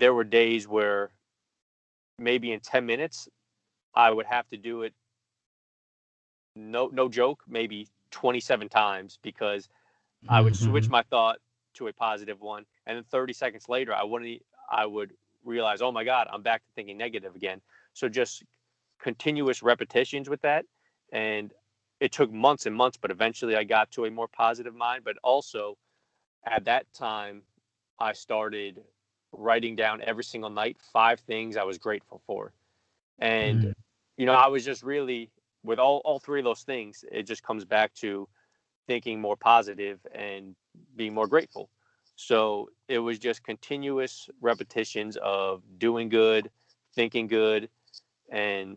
there 0.00 0.14
were 0.14 0.24
days 0.24 0.68
where 0.68 1.12
maybe 2.18 2.52
in 2.52 2.60
10 2.60 2.86
minutes 2.86 3.28
I 3.94 4.10
would 4.10 4.26
have 4.26 4.48
to 4.50 4.58
do 4.58 4.82
it 4.82 4.94
no 6.56 6.88
no 6.92 7.08
joke 7.08 7.44
maybe 7.48 7.88
27 8.12 8.68
times 8.68 9.18
because 9.22 9.68
I 10.28 10.40
would 10.42 10.56
switch 10.56 10.86
Mhm. 10.86 10.90
my 10.90 11.02
thought 11.04 11.38
to 11.74 11.88
a 11.88 11.94
positive 11.94 12.40
one 12.40 12.66
and 12.86 12.96
then 12.96 13.04
30 13.04 13.32
seconds 13.34 13.68
later 13.68 13.94
I 13.94 14.04
wouldn't 14.04 14.42
I 14.70 14.86
would 14.86 15.14
realize 15.44 15.82
oh 15.82 15.92
my 15.92 16.04
god 16.04 16.28
I'm 16.32 16.42
back 16.42 16.64
to 16.64 16.72
thinking 16.74 16.98
negative 16.98 17.36
again 17.36 17.62
so 17.94 18.08
just 18.08 18.44
continuous 19.00 19.62
repetitions 19.62 20.30
with 20.30 20.42
that 20.42 20.66
and 21.12 21.54
it 22.00 22.12
took 22.12 22.32
months 22.32 22.66
and 22.66 22.76
months 22.76 22.98
but 22.98 23.10
eventually 23.12 23.56
I 23.56 23.64
got 23.64 23.90
to 23.92 24.06
a 24.06 24.12
more 24.12 24.28
positive 24.28 24.74
mind 24.74 25.04
but 25.04 25.16
also 25.24 25.78
at 26.46 26.64
that 26.66 26.92
time 26.94 27.42
I 28.00 28.12
started 28.14 28.82
writing 29.32 29.76
down 29.76 30.00
every 30.02 30.24
single 30.24 30.50
night 30.50 30.78
five 30.92 31.20
things 31.20 31.56
I 31.56 31.64
was 31.64 31.78
grateful 31.78 32.20
for. 32.26 32.52
And 33.18 33.64
Mm. 33.64 33.74
you 34.16 34.26
know, 34.26 34.34
I 34.34 34.48
was 34.48 34.64
just 34.64 34.82
really 34.82 35.30
with 35.62 35.78
all 35.78 35.98
all 36.04 36.18
three 36.18 36.40
of 36.40 36.44
those 36.44 36.62
things, 36.62 37.04
it 37.10 37.24
just 37.24 37.42
comes 37.42 37.64
back 37.64 37.94
to 37.94 38.28
thinking 38.86 39.20
more 39.20 39.36
positive 39.36 40.00
and 40.14 40.54
being 40.96 41.14
more 41.14 41.26
grateful. 41.26 41.70
So 42.16 42.70
it 42.88 42.98
was 42.98 43.18
just 43.18 43.42
continuous 43.44 44.28
repetitions 44.40 45.16
of 45.22 45.62
doing 45.78 46.08
good, 46.08 46.50
thinking 46.94 47.26
good, 47.26 47.68
and 48.30 48.76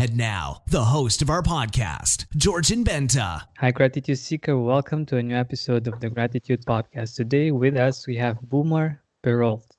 And 0.00 0.16
now, 0.16 0.62
the 0.66 0.82
host 0.82 1.20
of 1.20 1.28
our 1.28 1.42
podcast, 1.42 2.24
Georgian 2.34 2.82
Benta. 2.84 3.42
Hi, 3.58 3.70
Gratitude 3.70 4.18
Seeker. 4.18 4.56
Welcome 4.56 5.04
to 5.04 5.18
a 5.18 5.22
new 5.22 5.36
episode 5.36 5.86
of 5.86 6.00
the 6.00 6.08
Gratitude 6.08 6.64
Podcast. 6.64 7.16
Today 7.16 7.50
with 7.50 7.76
us 7.76 8.06
we 8.06 8.16
have 8.16 8.40
Boomer 8.40 9.02
Perrault. 9.20 9.76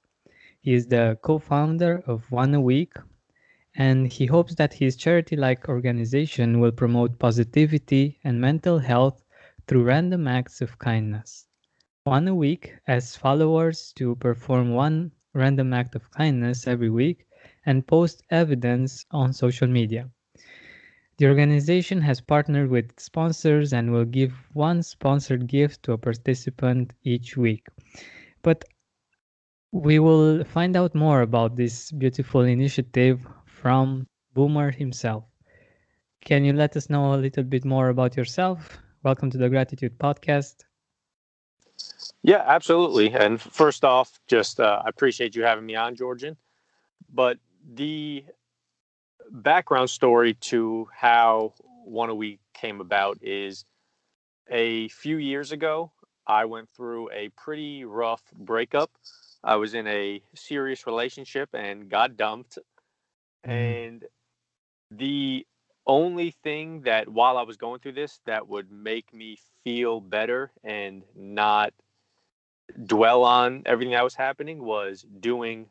He 0.59 0.75
is 0.75 0.85
the 0.85 1.17
co-founder 1.23 2.03
of 2.05 2.21
One 2.31 2.53
a 2.53 2.61
Week, 2.61 2.93
and 3.73 4.13
he 4.13 4.27
hopes 4.27 4.53
that 4.53 4.75
his 4.75 4.95
charity-like 4.95 5.67
organization 5.67 6.59
will 6.59 6.71
promote 6.71 7.17
positivity 7.17 8.19
and 8.23 8.39
mental 8.39 8.77
health 8.77 9.23
through 9.65 9.85
random 9.85 10.27
acts 10.27 10.61
of 10.61 10.77
kindness. 10.77 11.47
One 12.03 12.27
a 12.27 12.35
Week 12.35 12.75
asks 12.87 13.15
followers 13.15 13.91
to 13.95 14.15
perform 14.17 14.75
one 14.75 15.13
random 15.33 15.73
act 15.73 15.95
of 15.95 16.11
kindness 16.11 16.67
every 16.67 16.91
week 16.91 17.25
and 17.65 17.85
post 17.85 18.23
evidence 18.29 19.05
on 19.11 19.33
social 19.33 19.67
media. 19.67 20.09
The 21.17 21.27
organization 21.27 22.01
has 22.01 22.19
partnered 22.19 22.69
with 22.69 22.99
sponsors 22.99 23.73
and 23.73 23.91
will 23.91 24.05
give 24.05 24.33
one 24.53 24.81
sponsored 24.81 25.47
gift 25.47 25.83
to 25.83 25.93
a 25.93 25.97
participant 25.97 26.93
each 27.03 27.37
week. 27.37 27.67
But 28.41 28.65
we 29.71 29.99
will 29.99 30.43
find 30.43 30.75
out 30.75 30.95
more 30.95 31.21
about 31.21 31.55
this 31.55 31.91
beautiful 31.91 32.41
initiative 32.41 33.25
from 33.45 34.07
Boomer 34.33 34.71
himself. 34.71 35.25
Can 36.25 36.43
you 36.43 36.53
let 36.53 36.75
us 36.75 36.89
know 36.89 37.13
a 37.13 37.17
little 37.17 37.43
bit 37.43 37.65
more 37.65 37.89
about 37.89 38.17
yourself? 38.17 38.77
Welcome 39.03 39.29
to 39.31 39.37
the 39.37 39.49
Gratitude 39.49 39.97
Podcast. 39.97 40.63
Yeah, 42.23 42.43
absolutely. 42.45 43.11
And 43.11 43.41
first 43.41 43.83
off, 43.83 44.19
just 44.27 44.59
uh, 44.59 44.81
I 44.85 44.89
appreciate 44.89 45.35
you 45.35 45.43
having 45.43 45.65
me 45.65 45.75
on, 45.75 45.95
Georgian. 45.95 46.37
But 47.13 47.37
the 47.73 48.23
background 49.29 49.89
story 49.89 50.33
to 50.35 50.87
how 50.93 51.53
One 51.85 52.09
a 52.09 52.15
Week 52.15 52.39
came 52.53 52.81
about 52.81 53.19
is 53.21 53.65
a 54.49 54.87
few 54.89 55.17
years 55.17 55.51
ago, 55.51 55.91
I 56.27 56.45
went 56.45 56.69
through 56.69 57.09
a 57.11 57.29
pretty 57.29 57.85
rough 57.85 58.23
breakup. 58.33 58.91
I 59.43 59.55
was 59.55 59.73
in 59.73 59.87
a 59.87 60.21
serious 60.35 60.85
relationship 60.85 61.49
and 61.53 61.89
got 61.89 62.17
dumped. 62.17 62.57
Mm-hmm. 63.45 63.51
And 63.51 64.05
the 64.91 65.47
only 65.87 66.31
thing 66.43 66.81
that 66.81 67.09
while 67.09 67.37
I 67.37 67.41
was 67.43 67.57
going 67.57 67.79
through 67.79 67.93
this 67.93 68.19
that 68.25 68.47
would 68.47 68.71
make 68.71 69.13
me 69.13 69.37
feel 69.63 69.99
better 69.99 70.51
and 70.63 71.03
not 71.15 71.73
dwell 72.85 73.23
on 73.23 73.63
everything 73.65 73.93
that 73.93 74.03
was 74.03 74.15
happening 74.15 74.63
was 74.63 75.05
doing 75.19 75.67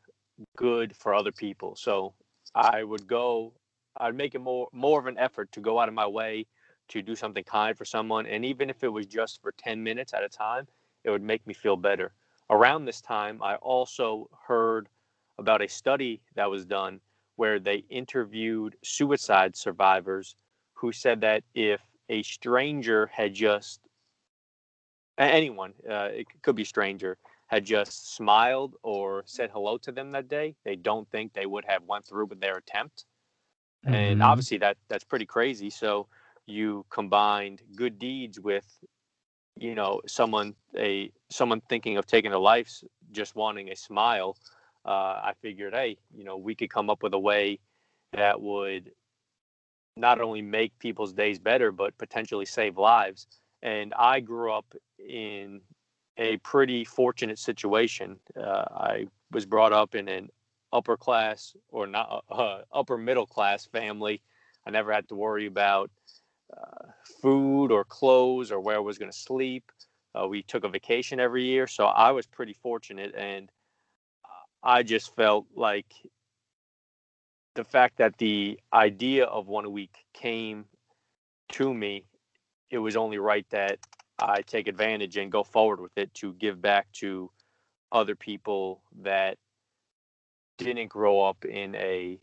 good 0.56 0.96
for 0.96 1.14
other 1.14 1.32
people. 1.32 1.76
So 1.76 2.14
I 2.54 2.84
would 2.84 3.06
go, 3.06 3.52
I'd 3.96 4.14
make 4.14 4.34
it 4.34 4.40
more 4.40 4.68
more 4.72 5.00
of 5.00 5.06
an 5.06 5.18
effort 5.18 5.52
to 5.52 5.60
go 5.60 5.78
out 5.78 5.88
of 5.88 5.94
my 5.94 6.06
way 6.06 6.46
to 6.88 7.02
do 7.02 7.14
something 7.14 7.44
kind 7.44 7.76
for 7.76 7.84
someone, 7.84 8.26
and 8.26 8.44
even 8.44 8.68
if 8.68 8.82
it 8.82 8.88
was 8.88 9.06
just 9.06 9.40
for 9.42 9.52
ten 9.52 9.82
minutes 9.82 10.12
at 10.12 10.24
a 10.24 10.28
time, 10.28 10.66
it 11.04 11.10
would 11.10 11.22
make 11.22 11.46
me 11.46 11.54
feel 11.54 11.76
better. 11.76 12.12
Around 12.50 12.84
this 12.84 13.00
time, 13.00 13.40
I 13.42 13.56
also 13.56 14.28
heard 14.46 14.88
about 15.38 15.62
a 15.62 15.68
study 15.68 16.20
that 16.34 16.50
was 16.50 16.64
done 16.64 17.00
where 17.36 17.60
they 17.60 17.84
interviewed 17.88 18.76
suicide 18.82 19.56
survivors 19.56 20.34
who 20.74 20.92
said 20.92 21.20
that 21.20 21.42
if 21.54 21.80
a 22.08 22.22
stranger 22.22 23.06
had 23.06 23.32
just 23.34 23.80
anyone, 25.16 25.72
uh, 25.88 26.08
it 26.12 26.26
could 26.42 26.56
be 26.56 26.64
stranger, 26.64 27.18
had 27.50 27.66
just 27.66 28.14
smiled 28.14 28.76
or 28.84 29.24
said 29.26 29.50
hello 29.50 29.78
to 29.78 29.92
them 29.92 30.12
that 30.12 30.28
day, 30.28 30.56
they 30.64 30.76
don't 30.76 31.10
think 31.10 31.34
they 31.34 31.46
would 31.46 31.66
have 31.66 31.84
went 31.84 32.06
through 32.06 32.26
with 32.26 32.40
their 32.40 32.56
attempt. 32.58 33.06
And 33.86 34.22
Mhm. 34.22 34.22
obviously 34.22 34.58
that 34.58 34.78
that's 34.88 35.04
pretty 35.04 35.26
crazy. 35.26 35.70
So 35.70 36.08
you 36.46 36.86
combined 36.90 37.62
good 37.76 37.98
deeds 37.98 38.40
with, 38.40 38.84
you 39.56 39.74
know, 39.74 40.00
someone 40.06 40.56
a 40.76 41.12
someone 41.30 41.60
thinking 41.68 41.96
of 41.98 42.06
taking 42.06 42.30
their 42.30 42.40
life, 42.40 42.82
just 43.12 43.36
wanting 43.36 43.70
a 43.70 43.76
smile. 43.76 44.36
Uh, 44.84 45.20
I 45.30 45.34
figured, 45.42 45.74
hey, 45.74 45.98
you 46.16 46.24
know, 46.24 46.36
we 46.38 46.54
could 46.54 46.70
come 46.70 46.90
up 46.90 47.02
with 47.02 47.14
a 47.14 47.18
way 47.20 47.60
that 48.12 48.40
would 48.40 48.92
not 49.96 50.20
only 50.20 50.42
make 50.42 50.78
people's 50.78 51.12
days 51.12 51.38
better, 51.38 51.72
but 51.72 51.96
potentially 51.98 52.44
save 52.46 52.78
lives. 52.78 53.26
And 53.62 53.92
I 53.94 54.20
grew 54.20 54.52
up 54.52 54.74
in 54.98 55.62
a 56.16 56.36
pretty 56.38 56.84
fortunate 56.84 57.38
situation. 57.38 58.18
Uh, 58.36 58.64
I 58.70 59.06
was 59.30 59.46
brought 59.46 59.72
up 59.72 59.94
in 59.94 60.08
an 60.08 60.28
upper 60.72 60.96
class 60.96 61.54
or 61.70 61.86
not 61.86 62.24
uh, 62.30 62.60
upper 62.72 62.98
middle 62.98 63.26
class 63.26 63.66
family. 63.66 64.22
I 64.66 64.70
never 64.70 64.92
had 64.92 65.08
to 65.08 65.14
worry 65.14 65.46
about 65.46 65.90
uh, 66.56 66.86
food 67.22 67.70
or 67.72 67.84
clothes 67.84 68.50
or 68.50 68.60
where 68.60 68.76
I 68.76 68.80
was 68.80 68.98
going 68.98 69.10
to 69.10 69.16
sleep. 69.16 69.70
Uh, 70.14 70.26
we 70.26 70.42
took 70.42 70.64
a 70.64 70.68
vacation 70.68 71.20
every 71.20 71.44
year, 71.44 71.66
so 71.66 71.86
I 71.86 72.10
was 72.10 72.26
pretty 72.26 72.52
fortunate, 72.52 73.14
and 73.16 73.50
I 74.62 74.82
just 74.82 75.14
felt 75.14 75.46
like 75.54 75.94
the 77.54 77.64
fact 77.64 77.98
that 77.98 78.18
the 78.18 78.58
idea 78.72 79.24
of 79.24 79.46
one 79.46 79.64
a 79.64 79.70
week 79.70 80.04
came 80.12 80.64
to 81.50 81.72
me, 81.72 82.04
it 82.70 82.78
was 82.78 82.96
only 82.96 83.18
right 83.18 83.46
that 83.50 83.78
I 84.20 84.42
take 84.42 84.68
advantage 84.68 85.16
and 85.16 85.32
go 85.32 85.42
forward 85.42 85.80
with 85.80 85.96
it 85.96 86.12
to 86.14 86.34
give 86.34 86.60
back 86.60 86.90
to 86.94 87.30
other 87.92 88.14
people 88.14 88.82
that 89.02 89.38
didn't 90.58 90.88
grow 90.88 91.22
up 91.22 91.44
in 91.44 91.74
a 91.74 92.18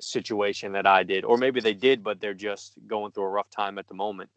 situation 0.00 0.72
that 0.72 0.86
I 0.86 1.02
did, 1.02 1.24
or 1.24 1.36
maybe 1.36 1.60
they 1.60 1.74
did, 1.74 2.02
but 2.02 2.20
they're 2.20 2.34
just 2.34 2.74
going 2.86 3.12
through 3.12 3.24
a 3.24 3.28
rough 3.28 3.50
time 3.50 3.78
at 3.78 3.88
the 3.88 3.94
moment. 3.94 4.30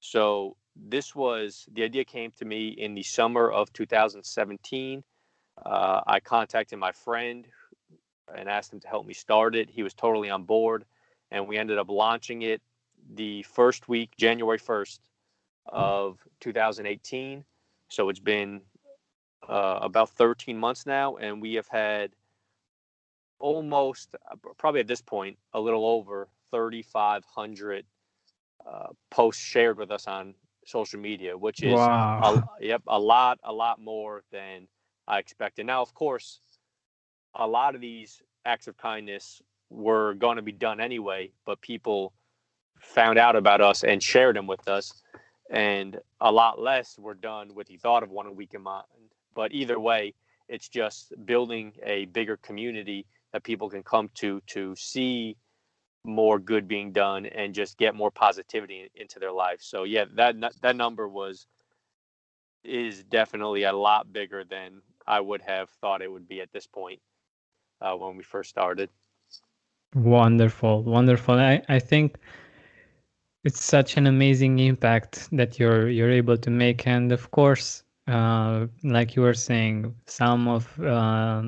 So 0.00 0.56
this 0.74 1.14
was 1.14 1.66
the 1.72 1.84
idea 1.84 2.04
came 2.04 2.30
to 2.32 2.44
me 2.44 2.68
in 2.68 2.94
the 2.94 3.02
summer 3.02 3.50
of 3.50 3.72
2017. 3.72 5.02
Uh, 5.64 6.00
I 6.06 6.20
contacted 6.20 6.78
my 6.78 6.92
friend 6.92 7.46
and 8.34 8.48
asked 8.48 8.72
him 8.72 8.80
to 8.80 8.88
help 8.88 9.06
me 9.06 9.14
start 9.14 9.54
it. 9.54 9.70
He 9.70 9.82
was 9.82 9.94
totally 9.94 10.28
on 10.30 10.44
board, 10.44 10.84
and 11.30 11.46
we 11.46 11.56
ended 11.56 11.78
up 11.78 11.88
launching 11.88 12.42
it 12.42 12.60
the 13.14 13.42
first 13.44 13.88
week, 13.88 14.10
January 14.16 14.58
1st 14.58 14.98
of 15.68 16.18
2018. 16.40 17.44
So 17.88 18.08
it's 18.08 18.20
been 18.20 18.62
uh, 19.48 19.78
about 19.82 20.10
13 20.10 20.58
months 20.58 20.86
now, 20.86 21.16
and 21.16 21.40
we 21.42 21.54
have 21.54 21.68
had 21.68 22.12
almost, 23.38 24.14
uh, 24.30 24.36
probably 24.58 24.80
at 24.80 24.86
this 24.86 25.02
point, 25.02 25.38
a 25.52 25.60
little 25.60 25.86
over 25.86 26.28
3,500 26.50 27.84
uh, 28.66 28.88
posts 29.10 29.42
shared 29.42 29.78
with 29.78 29.90
us 29.90 30.06
on 30.06 30.34
social 30.64 31.00
media, 31.00 31.36
which 31.36 31.62
is 31.62 31.90
Wow. 31.90 32.20
a, 32.22 32.40
yep 32.60 32.82
a 32.88 32.98
lot 32.98 33.38
a 33.44 33.52
lot 33.52 33.80
more 33.80 34.22
than 34.32 34.68
I 35.06 35.18
expected. 35.18 35.66
Now, 35.66 35.82
of 35.82 35.94
course, 35.94 36.40
a 37.34 37.46
lot 37.46 37.74
of 37.74 37.80
these 37.80 38.22
acts 38.44 38.66
of 38.68 38.76
kindness 38.76 39.42
were 39.70 40.14
going 40.14 40.36
to 40.36 40.42
be 40.42 40.52
done 40.52 40.80
anyway, 40.80 41.32
but 41.44 41.60
people 41.60 42.12
found 42.80 43.18
out 43.18 43.36
about 43.36 43.60
us 43.60 43.84
and 43.84 44.02
shared 44.02 44.36
them 44.36 44.46
with 44.46 44.68
us, 44.68 45.02
and 45.50 45.98
a 46.20 46.30
lot 46.30 46.60
less 46.60 46.98
were 46.98 47.14
done 47.14 47.54
with 47.54 47.68
the 47.68 47.76
thought 47.76 48.02
of 48.02 48.10
one 48.10 48.26
a 48.26 48.32
week 48.32 48.54
in 48.54 48.62
mind. 48.62 48.86
But 49.34 49.52
either 49.52 49.78
way, 49.78 50.14
it's 50.48 50.68
just 50.68 51.12
building 51.24 51.72
a 51.84 52.06
bigger 52.06 52.36
community 52.38 53.06
that 53.32 53.44
people 53.44 53.68
can 53.68 53.82
come 53.82 54.10
to 54.14 54.40
to 54.48 54.74
see 54.76 55.36
more 56.04 56.38
good 56.38 56.68
being 56.68 56.92
done 56.92 57.26
and 57.26 57.52
just 57.52 57.76
get 57.78 57.94
more 57.94 58.10
positivity 58.10 58.88
into 58.94 59.18
their 59.18 59.32
life. 59.32 59.58
So 59.60 59.84
yeah, 59.84 60.04
that 60.14 60.36
that 60.62 60.76
number 60.76 61.08
was 61.08 61.46
is 62.64 63.04
definitely 63.04 63.64
a 63.64 63.72
lot 63.72 64.12
bigger 64.12 64.44
than 64.44 64.80
I 65.06 65.20
would 65.20 65.42
have 65.42 65.70
thought 65.80 66.02
it 66.02 66.10
would 66.10 66.28
be 66.28 66.40
at 66.40 66.52
this 66.52 66.66
point 66.66 67.00
uh, 67.80 67.94
when 67.94 68.16
we 68.16 68.24
first 68.24 68.50
started. 68.50 68.90
Wonderful, 69.94 70.82
wonderful. 70.82 71.34
I, 71.34 71.62
I 71.68 71.78
think 71.78 72.16
it's 73.46 73.62
such 73.62 73.96
an 73.96 74.08
amazing 74.08 74.58
impact 74.58 75.28
that 75.30 75.56
you're 75.56 75.88
you're 75.88 76.10
able 76.10 76.36
to 76.36 76.50
make, 76.50 76.84
and 76.88 77.12
of 77.12 77.30
course, 77.30 77.84
uh, 78.08 78.66
like 78.82 79.14
you 79.14 79.22
were 79.22 79.34
saying, 79.34 79.94
some 80.06 80.48
of 80.48 80.80
uh, 80.80 81.42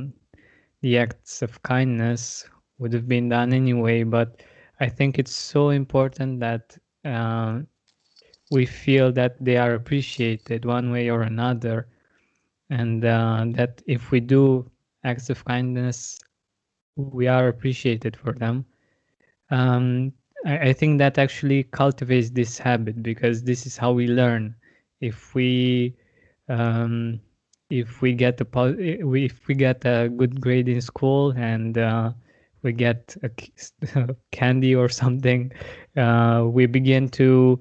the 0.81 0.97
acts 0.97 1.43
of 1.43 1.61
kindness 1.65 2.49
would 2.79 2.93
have 2.93 3.09
been 3.09 3.29
done 3.29 3.53
anyway. 3.53 4.05
But 4.05 4.45
I 4.79 4.89
think 4.89 5.19
it's 5.19 5.35
so 5.35 5.71
important 5.71 6.39
that 6.39 6.79
uh, 7.05 7.62
we 8.53 8.65
feel 8.65 9.11
that 9.12 9.35
they 9.45 9.56
are 9.56 9.75
appreciated 9.75 10.65
one 10.65 10.93
way 10.93 11.11
or 11.11 11.23
another, 11.23 11.89
and 12.71 13.05
uh, 13.05 13.45
that 13.56 13.83
if 13.89 14.12
we 14.12 14.21
do 14.21 14.71
acts 15.03 15.31
of 15.31 15.45
kindness, 15.45 16.21
we 16.95 17.27
are 17.27 17.49
appreciated 17.49 18.17
for 18.17 18.33
them. 18.35 18.65
Um, 19.50 20.12
I, 20.44 20.69
I 20.69 20.73
think 20.73 20.99
that 20.99 21.19
actually 21.19 21.64
cultivates 21.64 22.31
this 22.31 22.58
habit 22.58 23.02
because 23.02 23.43
this 23.43 23.67
is 23.67 23.76
how 23.76 23.93
we 23.93 24.06
learn. 24.08 24.55
If 25.00 25.35
we 25.35 25.94
um, 26.49 27.20
if 27.70 28.00
we 28.00 28.12
get 28.14 28.40
a 28.40 28.46
if 28.79 29.46
we 29.49 29.55
get 29.55 29.85
a 29.85 30.08
good 30.08 30.40
grade 30.40 30.69
in 30.69 30.81
school 30.81 31.32
and 31.37 31.76
uh, 31.79 32.12
we 32.62 32.73
get 32.73 33.17
a 33.23 33.31
candy 34.32 34.75
or 34.75 34.88
something, 34.88 35.52
uh, 35.96 36.44
we 36.46 36.67
begin 36.67 37.08
to 37.11 37.61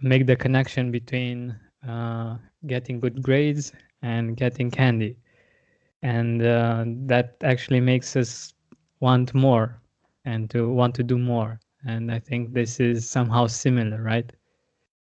make 0.00 0.26
the 0.26 0.36
connection 0.36 0.90
between 0.90 1.54
uh, 1.86 2.36
getting 2.66 3.00
good 3.00 3.22
grades 3.22 3.72
and 4.02 4.36
getting 4.36 4.70
candy, 4.70 5.16
and 6.02 6.42
uh, 6.42 6.84
that 7.06 7.36
actually 7.42 7.80
makes 7.80 8.16
us 8.16 8.54
want 9.00 9.34
more 9.34 9.80
and 10.24 10.50
to 10.50 10.68
want 10.72 10.94
to 10.94 11.02
do 11.02 11.18
more. 11.18 11.60
And 11.86 12.10
I 12.10 12.18
think 12.18 12.52
this 12.52 12.80
is 12.80 13.08
somehow 13.08 13.46
similar, 13.46 14.02
right? 14.02 14.30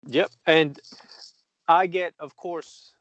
Yep. 0.08 0.30
And 0.46 0.80
I 1.68 1.88
get, 1.88 2.14
of 2.20 2.36
course, 2.38 2.94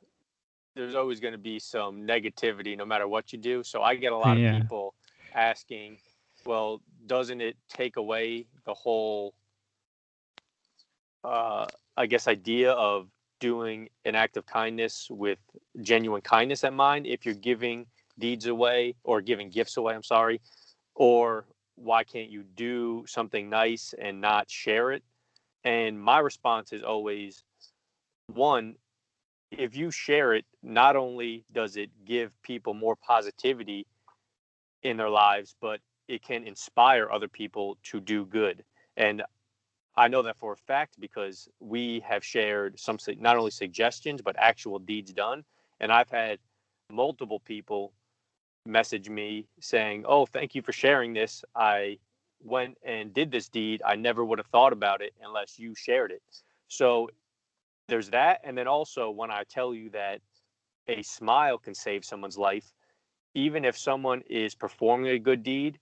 there's 0.74 0.94
always 0.94 1.20
going 1.20 1.32
to 1.32 1.38
be 1.38 1.58
some 1.58 2.06
negativity 2.06 2.76
no 2.76 2.86
matter 2.86 3.06
what 3.06 3.32
you 3.32 3.38
do. 3.38 3.62
So 3.62 3.82
I 3.82 3.94
get 3.94 4.12
a 4.12 4.16
lot 4.16 4.38
yeah. 4.38 4.56
of 4.56 4.62
people 4.62 4.94
asking, 5.34 5.98
well, 6.46 6.80
doesn't 7.06 7.40
it 7.42 7.56
take 7.68 7.96
away 7.96 8.46
the 8.64 8.72
whole, 8.72 9.34
uh, 11.22 11.66
I 11.96 12.06
guess, 12.06 12.26
idea 12.26 12.72
of 12.72 13.08
doing 13.38 13.90
an 14.06 14.14
act 14.14 14.38
of 14.38 14.46
kindness 14.46 15.08
with 15.10 15.38
genuine 15.82 16.22
kindness 16.22 16.64
at 16.64 16.72
mind 16.72 17.06
if 17.06 17.26
you're 17.26 17.34
giving 17.34 17.84
deeds 18.18 18.46
away 18.46 18.94
or 19.04 19.20
giving 19.20 19.50
gifts 19.50 19.76
away? 19.76 19.94
I'm 19.94 20.02
sorry. 20.02 20.40
Or 20.94 21.44
why 21.76 22.04
can't 22.04 22.30
you 22.30 22.42
do 22.42 23.04
something 23.06 23.50
nice 23.50 23.94
and 23.98 24.20
not 24.20 24.50
share 24.50 24.92
it? 24.92 25.02
And 25.64 26.00
my 26.00 26.18
response 26.18 26.72
is 26.72 26.82
always 26.82 27.44
one, 28.26 28.76
if 29.50 29.76
you 29.76 29.90
share 29.90 30.34
it, 30.34 30.44
not 30.62 30.96
only 30.96 31.44
does 31.52 31.76
it 31.76 31.90
give 32.04 32.30
people 32.42 32.74
more 32.74 32.96
positivity 32.96 33.86
in 34.82 34.96
their 34.96 35.10
lives, 35.10 35.54
but 35.60 35.80
it 36.08 36.22
can 36.22 36.46
inspire 36.46 37.10
other 37.10 37.28
people 37.28 37.78
to 37.84 38.00
do 38.00 38.26
good. 38.26 38.64
And 38.96 39.22
I 39.96 40.08
know 40.08 40.22
that 40.22 40.36
for 40.38 40.52
a 40.52 40.56
fact 40.56 41.00
because 41.00 41.48
we 41.60 42.00
have 42.00 42.24
shared 42.24 42.78
some 42.78 42.98
not 43.18 43.36
only 43.36 43.50
suggestions 43.50 44.20
but 44.22 44.36
actual 44.38 44.78
deeds 44.78 45.12
done. 45.12 45.44
And 45.80 45.92
I've 45.92 46.10
had 46.10 46.38
multiple 46.90 47.40
people 47.40 47.92
message 48.66 49.08
me 49.08 49.46
saying, 49.60 50.04
"Oh, 50.06 50.26
thank 50.26 50.54
you 50.54 50.62
for 50.62 50.72
sharing 50.72 51.12
this. 51.12 51.44
I 51.54 51.98
went 52.40 52.76
and 52.82 53.12
did 53.14 53.30
this 53.30 53.48
deed. 53.48 53.82
I 53.84 53.96
never 53.96 54.24
would 54.24 54.38
have 54.38 54.46
thought 54.48 54.72
about 54.72 55.02
it 55.02 55.14
unless 55.22 55.58
you 55.58 55.74
shared 55.74 56.10
it." 56.12 56.22
So 56.68 57.08
there's 57.88 58.10
that 58.10 58.40
and 58.44 58.56
then 58.56 58.66
also 58.66 59.10
when 59.10 59.30
I 59.30 59.44
tell 59.44 59.74
you 59.74 59.90
that 59.90 60.20
a 60.88 61.02
smile 61.02 61.58
can 61.58 61.74
save 61.74 62.04
someone's 62.04 62.38
life, 62.38 62.72
even 63.34 63.64
if 63.64 63.76
someone 63.76 64.22
is 64.22 64.54
performing 64.54 65.10
a 65.10 65.18
good 65.18 65.42
deed, 65.42 65.78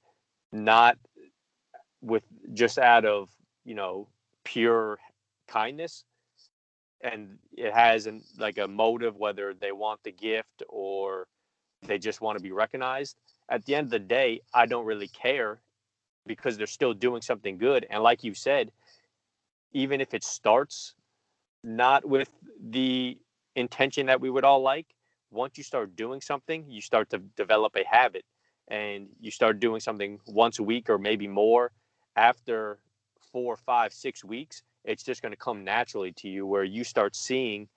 not 0.53 0.99
with 2.01 2.25
just 2.53 2.79
out 2.79 3.05
of, 3.05 3.31
you 3.65 3.75
know, 3.75 4.09
pure 4.45 4.99
kindness, 5.49 6.05
and 7.01 7.39
it 7.57 7.73
has 7.73 8.07
an, 8.07 8.23
like 8.39 8.59
a 8.59 8.69
motive 8.69 9.17
whether 9.17 9.55
they 9.55 9.73
want 9.73 10.03
the 10.03 10.13
gift 10.13 10.63
or 10.69 11.27
they 11.87 11.99
just 11.99 12.21
want 12.21 12.39
to 12.39 12.43
be 12.43 12.53
recognized 12.53 13.17
at 13.49 13.65
the 13.65 13.75
end 13.75 13.87
of 13.87 13.91
the 13.91 13.99
day 13.99 14.41
i 14.55 14.67
don't 14.67 14.87
really 14.87 15.09
care 15.09 15.61
because 16.27 16.57
they're 16.57 16.67
still 16.67 16.95
doing 16.95 17.21
something 17.23 17.59
good 17.59 17.87
and 17.91 18.03
like 18.03 18.25
you 18.25 18.35
said 18.35 18.71
even 19.73 20.01
if 20.01 20.15
it 20.15 20.23
starts 20.25 20.95
not 21.65 22.05
with 22.05 22.29
the 22.71 23.19
intention 23.57 24.07
that 24.07 24.21
we 24.21 24.31
would 24.31 24.45
all 24.45 24.63
like 24.63 24.87
once 25.31 25.57
you 25.57 25.65
start 25.65 25.95
doing 25.97 26.21
something 26.21 26.65
you 26.69 26.81
start 26.81 27.11
to 27.11 27.19
develop 27.37 27.75
a 27.77 27.85
habit 27.87 28.25
and 28.69 29.09
you 29.21 29.31
start 29.31 29.61
doing 29.61 29.81
something 29.81 30.19
once 30.27 30.59
a 30.59 30.63
week 30.63 30.89
or 30.89 30.99
maybe 30.99 31.27
more 31.27 31.73
after 32.17 32.79
four 33.33 33.57
five 33.57 33.93
six 33.93 34.25
weeks 34.25 34.63
it's 34.85 35.03
just 35.03 35.23
going 35.23 35.33
to 35.33 35.39
come 35.39 35.65
naturally 35.65 36.13
to 36.13 36.29
you 36.29 36.47
where 36.47 36.65
you 36.65 36.85
start 36.85 37.15
seeing 37.15 37.69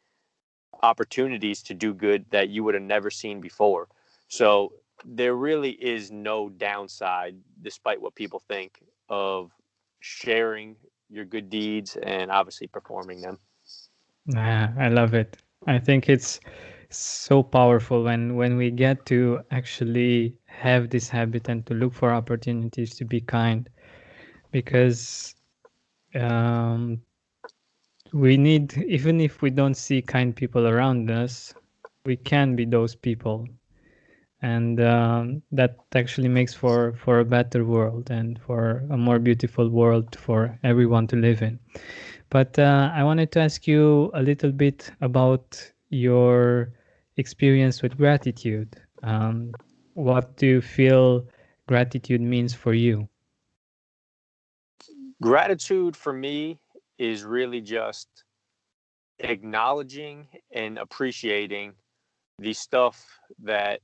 opportunities 0.83 1.61
to 1.63 1.73
do 1.73 1.93
good 1.93 2.25
that 2.31 2.49
you 2.49 2.63
would 2.63 2.73
have 2.73 2.83
never 2.83 3.09
seen 3.09 3.41
before. 3.41 3.87
So 4.27 4.73
there 5.05 5.35
really 5.35 5.71
is 5.71 6.11
no 6.11 6.49
downside, 6.49 7.35
despite 7.61 8.01
what 8.01 8.15
people 8.15 8.39
think, 8.39 8.81
of 9.09 9.51
sharing 9.99 10.75
your 11.09 11.25
good 11.25 11.49
deeds 11.49 11.97
and 12.01 12.31
obviously 12.31 12.67
performing 12.67 13.21
them. 13.21 13.37
Yeah, 14.27 14.73
I 14.79 14.89
love 14.89 15.13
it. 15.13 15.37
I 15.67 15.79
think 15.79 16.09
it's 16.09 16.39
so 16.89 17.43
powerful 17.43 18.03
when 18.03 18.35
when 18.35 18.57
we 18.57 18.71
get 18.71 19.05
to 19.07 19.41
actually 19.51 20.35
have 20.45 20.89
this 20.89 21.09
habit 21.09 21.49
and 21.49 21.65
to 21.65 21.73
look 21.73 21.93
for 21.93 22.13
opportunities 22.13 22.95
to 22.95 23.05
be 23.05 23.19
kind 23.19 23.69
because 24.51 25.35
um, 26.15 27.01
we 28.13 28.37
need 28.37 28.77
even 28.77 29.19
if 29.19 29.41
we 29.41 29.49
don't 29.49 29.75
see 29.75 30.01
kind 30.01 30.35
people 30.35 30.67
around 30.67 31.09
us 31.11 31.53
we 32.05 32.15
can 32.15 32.55
be 32.55 32.65
those 32.65 32.95
people 32.95 33.45
and 34.45 34.79
um, 34.79 35.41
that 35.51 35.75
actually 35.95 36.27
makes 36.27 36.53
for 36.53 36.93
for 37.03 37.19
a 37.19 37.25
better 37.25 37.65
world 37.65 38.11
and 38.11 38.39
for 38.45 38.85
a 38.91 38.97
more 38.97 39.17
beautiful 39.17 39.67
world 39.69 40.15
for 40.25 40.39
everyone 40.63 41.07
to 41.07 41.15
live 41.15 41.41
in. 41.41 41.57
But 42.29 42.59
uh, 42.59 42.91
i 42.93 43.03
wanted 43.03 43.31
to 43.33 43.39
ask 43.39 43.65
you 43.65 44.11
a 44.13 44.21
little 44.21 44.51
bit 44.51 44.91
about 45.01 45.47
your 45.89 46.73
experience 47.17 47.81
with 47.81 47.97
gratitude. 47.97 48.69
Um, 49.01 49.51
what 49.95 50.37
do 50.37 50.45
you 50.45 50.61
feel 50.61 51.25
gratitude 51.67 52.21
means 52.21 52.53
for 52.53 52.73
you? 52.75 53.09
Gratitude 55.21 55.95
for 55.97 56.13
me 56.13 56.59
is 56.99 57.23
really 57.23 57.61
just 57.61 58.07
acknowledging 59.19 60.27
and 60.51 60.77
appreciating 60.77 61.73
the 62.37 62.53
stuff 62.53 62.95
that 63.41 63.79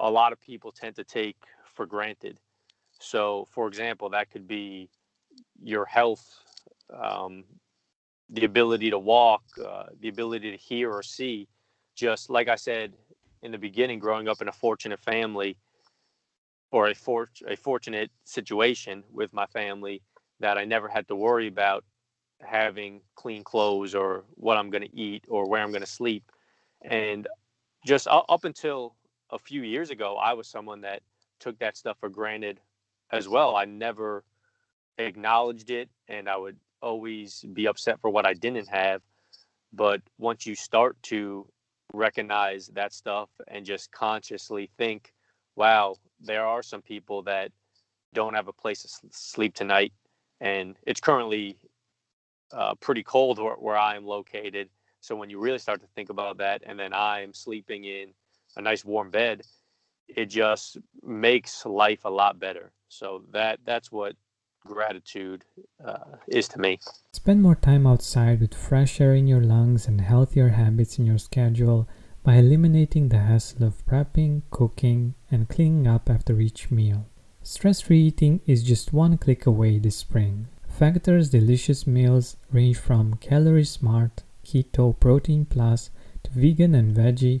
a 0.00 0.10
lot 0.10 0.32
of 0.32 0.40
people 0.40 0.72
tend 0.72 0.96
to 0.96 1.04
take 1.04 1.36
for 1.64 1.86
granted. 1.86 2.38
So, 2.98 3.46
for 3.50 3.68
example, 3.68 4.10
that 4.10 4.30
could 4.30 4.48
be 4.48 4.90
your 5.62 5.84
health, 5.84 6.40
um, 6.92 7.44
the 8.30 8.44
ability 8.44 8.90
to 8.90 8.98
walk, 8.98 9.42
uh, 9.64 9.84
the 10.00 10.08
ability 10.08 10.50
to 10.50 10.56
hear 10.56 10.90
or 10.92 11.02
see. 11.02 11.48
Just 11.94 12.30
like 12.30 12.48
I 12.48 12.56
said 12.56 12.94
in 13.42 13.52
the 13.52 13.58
beginning, 13.58 13.98
growing 13.98 14.28
up 14.28 14.40
in 14.42 14.48
a 14.48 14.52
fortunate 14.52 15.00
family 15.00 15.56
or 16.72 16.88
a, 16.88 16.94
for- 16.94 17.30
a 17.46 17.56
fortunate 17.56 18.10
situation 18.24 19.04
with 19.12 19.32
my 19.32 19.46
family 19.46 20.02
that 20.40 20.56
I 20.56 20.64
never 20.64 20.88
had 20.88 21.08
to 21.08 21.16
worry 21.16 21.48
about 21.48 21.84
having 22.40 23.02
clean 23.16 23.44
clothes 23.44 23.94
or 23.94 24.24
what 24.34 24.56
I'm 24.56 24.70
going 24.70 24.82
to 24.82 24.96
eat 24.96 25.24
or 25.28 25.48
where 25.48 25.62
I'm 25.62 25.70
going 25.70 25.82
to 25.82 25.86
sleep. 25.86 26.24
And 26.82 27.28
just 27.86 28.06
up 28.10 28.44
until 28.44 28.94
a 29.32 29.38
few 29.38 29.62
years 29.62 29.90
ago, 29.90 30.16
I 30.16 30.34
was 30.34 30.48
someone 30.48 30.80
that 30.82 31.02
took 31.38 31.58
that 31.58 31.76
stuff 31.76 31.96
for 32.00 32.08
granted 32.08 32.60
as 33.10 33.28
well. 33.28 33.56
I 33.56 33.64
never 33.64 34.24
acknowledged 34.98 35.70
it 35.70 35.88
and 36.08 36.28
I 36.28 36.36
would 36.36 36.56
always 36.82 37.44
be 37.52 37.66
upset 37.66 38.00
for 38.00 38.10
what 38.10 38.26
I 38.26 38.34
didn't 38.34 38.68
have. 38.68 39.02
But 39.72 40.02
once 40.18 40.46
you 40.46 40.54
start 40.54 41.00
to 41.04 41.46
recognize 41.92 42.68
that 42.68 42.92
stuff 42.92 43.28
and 43.48 43.64
just 43.64 43.90
consciously 43.92 44.70
think, 44.78 45.12
wow, 45.56 45.96
there 46.20 46.44
are 46.44 46.62
some 46.62 46.82
people 46.82 47.22
that 47.22 47.52
don't 48.12 48.34
have 48.34 48.48
a 48.48 48.52
place 48.52 48.82
to 48.82 48.88
sleep 49.10 49.54
tonight. 49.54 49.92
And 50.40 50.76
it's 50.86 51.00
currently 51.00 51.56
uh, 52.52 52.74
pretty 52.76 53.02
cold 53.02 53.38
where, 53.38 53.54
where 53.54 53.76
I 53.76 53.96
am 53.96 54.04
located. 54.04 54.68
So 55.00 55.14
when 55.16 55.30
you 55.30 55.38
really 55.38 55.58
start 55.58 55.80
to 55.80 55.86
think 55.94 56.10
about 56.10 56.38
that, 56.38 56.62
and 56.66 56.78
then 56.78 56.92
I 56.92 57.22
am 57.22 57.32
sleeping 57.32 57.84
in 57.84 58.08
a 58.56 58.62
nice 58.62 58.84
warm 58.84 59.10
bed, 59.10 59.42
it 60.08 60.26
just 60.26 60.78
makes 61.02 61.64
life 61.64 62.04
a 62.04 62.10
lot 62.10 62.38
better. 62.38 62.72
So 62.88 63.22
that 63.32 63.60
that's 63.64 63.92
what 63.92 64.16
gratitude 64.66 65.44
uh, 65.84 66.16
is 66.28 66.48
to 66.48 66.58
me. 66.58 66.78
Spend 67.12 67.42
more 67.42 67.54
time 67.54 67.86
outside 67.86 68.40
with 68.40 68.54
fresh 68.54 69.00
air 69.00 69.14
in 69.14 69.26
your 69.26 69.40
lungs 69.40 69.86
and 69.86 70.00
healthier 70.00 70.50
habits 70.50 70.98
in 70.98 71.06
your 71.06 71.18
schedule 71.18 71.88
by 72.22 72.34
eliminating 72.34 73.08
the 73.08 73.18
hassle 73.18 73.64
of 73.64 73.86
prepping, 73.86 74.42
cooking, 74.50 75.14
and 75.30 75.48
cleaning 75.48 75.86
up 75.86 76.10
after 76.10 76.40
each 76.40 76.70
meal. 76.70 77.06
Stress 77.42 77.80
free 77.80 78.02
eating 78.02 78.40
is 78.46 78.62
just 78.62 78.92
one 78.92 79.16
click 79.16 79.46
away 79.46 79.78
this 79.78 79.96
spring. 79.96 80.46
Factor's 80.68 81.30
delicious 81.30 81.86
meals 81.86 82.36
range 82.52 82.76
from 82.76 83.14
calorie 83.14 83.64
smart, 83.64 84.22
keto, 84.44 84.98
protein 84.98 85.46
plus 85.46 85.90
to 86.22 86.30
vegan 86.32 86.74
and 86.74 86.94
veggie, 86.94 87.40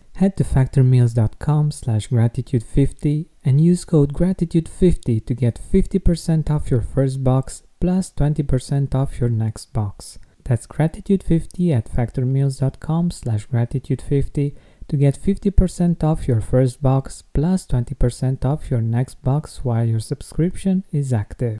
Head 0.21 0.37
to 0.37 0.43
factormeals.com 0.43 1.71
slash 1.71 2.09
gratitude50 2.09 3.25
and 3.43 3.59
use 3.59 3.83
code 3.83 4.13
gratitude50 4.13 5.25
to 5.25 5.33
get 5.33 5.59
50% 5.59 6.51
off 6.51 6.69
your 6.69 6.83
first 6.83 7.23
box 7.23 7.63
plus 7.79 8.11
20% 8.13 8.93
off 8.93 9.19
your 9.19 9.31
next 9.31 9.73
box. 9.73 10.19
That's 10.43 10.67
gratitude50 10.67 11.75
at 11.75 11.91
factormeals.com 11.91 13.09
slash 13.09 13.47
gratitude50 13.47 14.55
to 14.89 14.95
get 14.95 15.19
50% 15.19 16.03
off 16.03 16.27
your 16.27 16.39
first 16.39 16.83
box 16.83 17.23
plus 17.33 17.65
20% 17.65 18.45
off 18.45 18.69
your 18.69 18.81
next 18.81 19.23
box 19.23 19.65
while 19.65 19.85
your 19.85 19.99
subscription 19.99 20.83
is 20.91 21.11
active. 21.11 21.57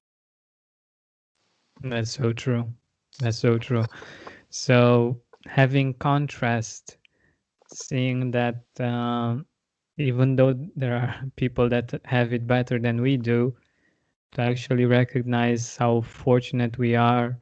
That's 1.82 2.12
so 2.12 2.32
true. 2.32 2.72
That's 3.20 3.39
so 3.39 3.58
true. 3.58 3.86
So 4.51 5.20
having 5.48 5.96
contrast, 5.96 6.98
seeing 7.73 8.31
that 8.31 8.63
um, 8.79 9.45
even 9.97 10.35
though 10.35 10.53
there 10.75 10.95
are 10.95 11.15
people 11.37 11.69
that 11.69 11.93
have 12.05 12.33
it 12.33 12.47
better 12.47 12.79
than 12.79 13.01
we 13.01 13.17
do, 13.17 13.55
to 14.33 14.41
actually 14.41 14.85
recognize 14.85 15.77
how 15.77 16.01
fortunate 16.01 16.77
we 16.77 16.95
are 16.95 17.37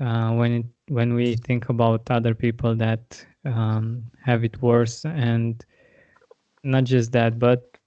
uh, 0.00 0.32
when 0.32 0.52
it, 0.52 0.66
when 0.88 1.14
we 1.14 1.36
think 1.36 1.68
about 1.68 2.10
other 2.10 2.34
people 2.34 2.74
that 2.76 3.24
um, 3.44 4.02
have 4.24 4.44
it 4.44 4.60
worse, 4.62 5.04
and 5.04 5.64
not 6.64 6.84
just 6.84 7.12
that, 7.12 7.38
but 7.38 7.78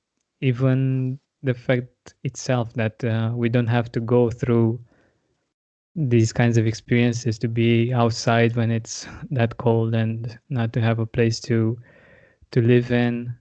even 0.42 1.20
the 1.44 1.54
fact 1.54 2.14
itself 2.24 2.74
that 2.74 3.04
uh, 3.04 3.32
we 3.36 3.50
don't 3.50 3.68
have 3.68 3.92
to 3.92 4.00
go 4.02 4.30
through 4.30 4.80
these 5.96 6.34
kinds 6.34 6.58
of 6.58 6.68
experiences 6.68 7.40
to 7.40 7.48
be 7.48 7.94
outside 7.94 8.56
when 8.56 8.70
it's 8.70 9.08
that 9.32 9.58
cold 9.58 9.96
and 9.96 10.38
not 10.50 10.74
to 10.74 10.82
have 10.82 11.00
a 11.00 11.06
place 11.06 11.40
to 11.40 11.78
to 12.52 12.62
live 12.62 12.92
in. 12.92 13.34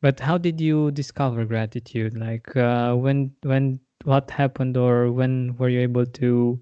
But 0.00 0.20
how 0.20 0.38
did 0.38 0.60
you 0.60 0.90
discover 0.90 1.44
gratitude? 1.44 2.16
Like 2.16 2.56
uh, 2.56 2.94
when 2.94 3.32
when 3.42 3.80
what 4.04 4.30
happened 4.30 4.76
or 4.76 5.10
when 5.12 5.56
were 5.56 5.68
you 5.68 5.80
able 5.80 6.06
to 6.06 6.60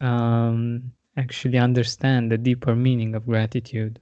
um, 0.00 0.92
actually 1.16 1.58
understand 1.58 2.30
the 2.30 2.38
deeper 2.38 2.74
meaning 2.74 3.14
of 3.14 3.26
gratitude? 3.26 4.00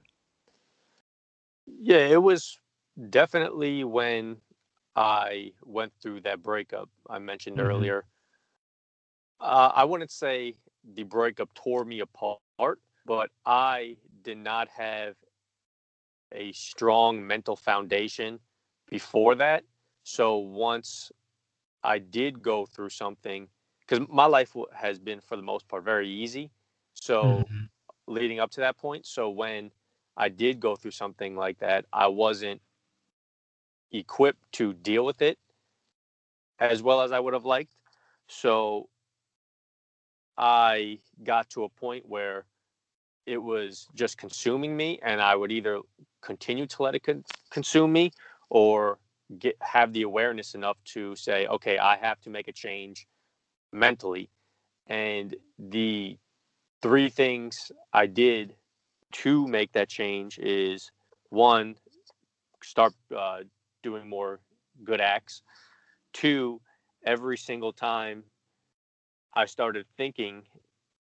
Yeah 1.65 2.07
it 2.07 2.21
was 2.21 2.59
definitely 3.09 3.83
when 3.83 4.37
i 4.95 5.51
went 5.65 5.91
through 6.01 6.21
that 6.21 6.41
breakup 6.41 6.89
i 7.09 7.19
mentioned 7.19 7.57
mm-hmm. 7.57 7.67
earlier 7.67 8.05
uh, 9.41 9.71
i 9.75 9.83
wouldn't 9.83 10.11
say 10.11 10.53
the 10.95 11.03
breakup 11.03 11.49
tore 11.53 11.85
me 11.85 12.01
apart 12.01 12.79
but 13.05 13.29
i 13.45 13.95
did 14.23 14.37
not 14.37 14.67
have 14.67 15.15
a 16.31 16.51
strong 16.51 17.25
mental 17.25 17.55
foundation 17.55 18.39
before 18.89 19.35
that 19.35 19.63
so 20.03 20.37
once 20.37 21.11
I 21.85 21.99
did 21.99 22.41
go 22.41 22.65
through 22.65 22.89
something 22.89 23.47
because 23.81 24.07
my 24.09 24.25
life 24.25 24.55
has 24.73 24.97
been 24.97 25.21
for 25.21 25.35
the 25.35 25.43
most 25.43 25.67
part 25.67 25.83
very 25.83 26.09
easy. 26.09 26.51
So 26.95 27.23
mm-hmm. 27.23 27.65
leading 28.07 28.39
up 28.39 28.49
to 28.51 28.61
that 28.61 28.77
point, 28.77 29.05
so 29.05 29.29
when 29.29 29.71
I 30.17 30.29
did 30.29 30.59
go 30.59 30.75
through 30.75 30.91
something 30.91 31.35
like 31.35 31.59
that, 31.59 31.85
I 31.93 32.07
wasn't 32.07 32.61
equipped 33.91 34.51
to 34.53 34.73
deal 34.73 35.05
with 35.05 35.21
it 35.21 35.37
as 36.59 36.81
well 36.81 37.01
as 37.01 37.11
I 37.11 37.19
would 37.19 37.33
have 37.33 37.45
liked. 37.45 37.75
So 38.27 38.89
I 40.37 40.99
got 41.23 41.49
to 41.51 41.63
a 41.63 41.69
point 41.69 42.07
where 42.07 42.45
it 43.25 43.37
was 43.37 43.87
just 43.95 44.17
consuming 44.17 44.75
me, 44.75 44.99
and 45.01 45.21
I 45.21 45.35
would 45.35 45.51
either 45.51 45.79
continue 46.21 46.65
to 46.67 46.83
let 46.83 46.95
it 46.95 47.03
con- 47.03 47.23
consume 47.49 47.91
me 47.91 48.11
or 48.49 48.99
get 49.39 49.55
have 49.61 49.93
the 49.93 50.03
awareness 50.03 50.53
enough 50.53 50.77
to 50.85 51.15
say, 51.15 51.47
okay, 51.47 51.77
I 51.77 51.97
have 51.97 52.19
to 52.21 52.29
make 52.29 52.47
a 52.47 52.51
change 52.51 53.07
mentally. 53.71 54.29
And 54.87 55.35
the 55.57 56.17
three 56.81 57.09
things 57.09 57.71
I 57.93 58.05
did 58.05 58.55
to 59.13 59.47
make 59.47 59.71
that 59.71 59.89
change 59.89 60.37
is 60.37 60.91
one, 61.29 61.75
start 62.63 62.93
uh, 63.15 63.39
doing 63.81 64.07
more 64.07 64.39
good 64.83 65.01
acts. 65.01 65.41
Two, 66.13 66.61
every 67.05 67.37
single 67.37 67.73
time 67.73 68.23
I 69.35 69.45
started 69.45 69.85
thinking 69.97 70.43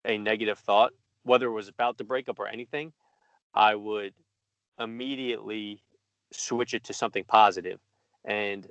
a 0.05 0.17
negative 0.17 0.59
thought, 0.59 0.91
whether 1.23 1.47
it 1.47 1.51
was 1.51 1.67
about 1.67 1.97
the 1.97 2.03
breakup 2.03 2.39
or 2.39 2.47
anything, 2.47 2.93
I 3.53 3.75
would 3.75 4.13
immediately 4.79 5.83
switch 6.31 6.73
it 6.73 6.83
to 6.85 6.93
something 6.93 7.23
positive. 7.25 7.79
And 8.25 8.67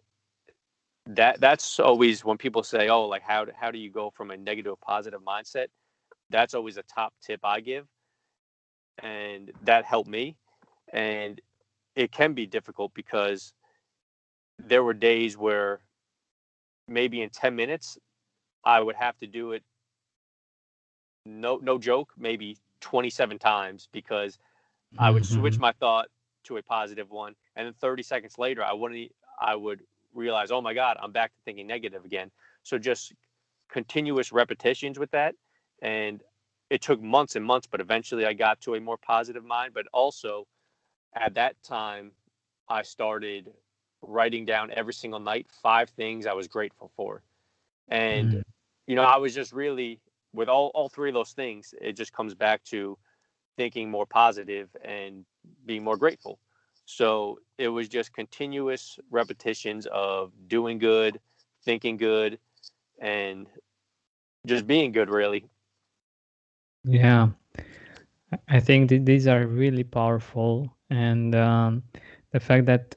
that 1.06 1.40
that's 1.40 1.80
always 1.80 2.24
when 2.24 2.38
people 2.38 2.62
say 2.62 2.88
oh 2.88 3.06
like 3.08 3.22
how 3.22 3.44
how 3.56 3.72
do 3.72 3.78
you 3.78 3.90
go 3.90 4.10
from 4.10 4.30
a 4.30 4.36
negative 4.36 4.80
positive 4.80 5.20
mindset? 5.22 5.66
That's 6.30 6.54
always 6.54 6.76
a 6.76 6.82
top 6.84 7.12
tip 7.22 7.40
i 7.44 7.60
give 7.60 7.86
and 9.02 9.50
that 9.64 9.84
helped 9.84 10.08
me. 10.08 10.36
And 10.92 11.40
it 11.96 12.12
can 12.12 12.34
be 12.34 12.46
difficult 12.46 12.92
because 12.94 13.52
there 14.58 14.82
were 14.82 14.94
days 14.94 15.36
where 15.36 15.80
maybe 16.88 17.22
in 17.22 17.30
10 17.30 17.56
minutes 17.56 17.98
i 18.64 18.80
would 18.80 18.96
have 18.96 19.16
to 19.18 19.26
do 19.26 19.52
it 19.52 19.62
no 21.24 21.58
no 21.58 21.78
joke 21.78 22.12
maybe 22.16 22.56
27 22.80 23.38
times 23.38 23.88
because 23.92 24.38
i 24.98 25.10
would 25.10 25.22
mm-hmm. 25.22 25.40
switch 25.40 25.58
my 25.58 25.72
thought 25.72 26.08
to 26.44 26.56
a 26.56 26.62
positive 26.62 27.10
one 27.10 27.34
and 27.54 27.66
then 27.66 27.74
30 27.74 28.02
seconds 28.02 28.38
later 28.38 28.64
i 28.64 28.72
wouldn't 28.72 29.12
I 29.42 29.56
would 29.56 29.80
realize, 30.14 30.50
oh 30.50 30.60
my 30.60 30.74
God, 30.74 30.96
I'm 31.02 31.12
back 31.12 31.32
to 31.32 31.38
thinking 31.44 31.66
negative 31.66 32.04
again. 32.04 32.30
So 32.62 32.78
just 32.78 33.12
continuous 33.70 34.32
repetitions 34.32 34.98
with 34.98 35.10
that. 35.10 35.34
And 35.80 36.22
it 36.70 36.80
took 36.80 37.02
months 37.02 37.36
and 37.36 37.44
months, 37.44 37.66
but 37.66 37.80
eventually 37.80 38.24
I 38.24 38.32
got 38.32 38.60
to 38.62 38.74
a 38.76 38.80
more 38.80 38.96
positive 38.96 39.44
mind. 39.44 39.74
But 39.74 39.86
also 39.92 40.46
at 41.14 41.34
that 41.34 41.56
time, 41.62 42.12
I 42.68 42.82
started 42.82 43.52
writing 44.00 44.44
down 44.44 44.70
every 44.72 44.94
single 44.94 45.20
night 45.20 45.46
five 45.62 45.90
things 45.90 46.26
I 46.26 46.32
was 46.32 46.48
grateful 46.48 46.90
for. 46.96 47.22
And, 47.88 48.32
mm. 48.32 48.42
you 48.86 48.96
know, 48.96 49.02
I 49.02 49.16
was 49.16 49.34
just 49.34 49.52
really, 49.52 50.00
with 50.32 50.48
all, 50.48 50.70
all 50.74 50.88
three 50.88 51.10
of 51.10 51.14
those 51.14 51.32
things, 51.32 51.74
it 51.80 51.92
just 51.92 52.12
comes 52.12 52.34
back 52.34 52.64
to 52.64 52.96
thinking 53.56 53.90
more 53.90 54.06
positive 54.06 54.68
and 54.84 55.24
being 55.66 55.84
more 55.84 55.96
grateful. 55.96 56.38
So 56.84 57.38
it 57.58 57.68
was 57.68 57.88
just 57.88 58.12
continuous 58.12 58.98
repetitions 59.10 59.86
of 59.92 60.32
doing 60.48 60.78
good, 60.78 61.20
thinking 61.64 61.96
good, 61.96 62.38
and 62.98 63.46
just 64.46 64.66
being 64.66 64.92
good, 64.92 65.10
really. 65.10 65.44
Yeah. 66.84 67.28
I 68.48 68.60
think 68.60 68.88
these 68.88 69.26
are 69.26 69.46
really 69.46 69.84
powerful, 69.84 70.74
and 70.88 71.34
um, 71.34 71.82
the 72.30 72.40
fact 72.40 72.64
that 72.66 72.96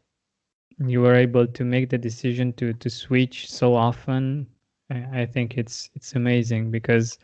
you 0.80 1.02
were 1.02 1.16
able 1.16 1.46
to 1.46 1.64
make 1.64 1.90
the 1.90 1.98
decision 1.98 2.54
to 2.54 2.74
to 2.74 2.90
switch 2.90 3.52
so 3.52 3.76
often, 3.76 4.48
I 4.90 5.26
think 5.26 5.58
it's 5.58 5.90
it's 5.96 6.14
amazing 6.14 6.70
because 6.70 7.18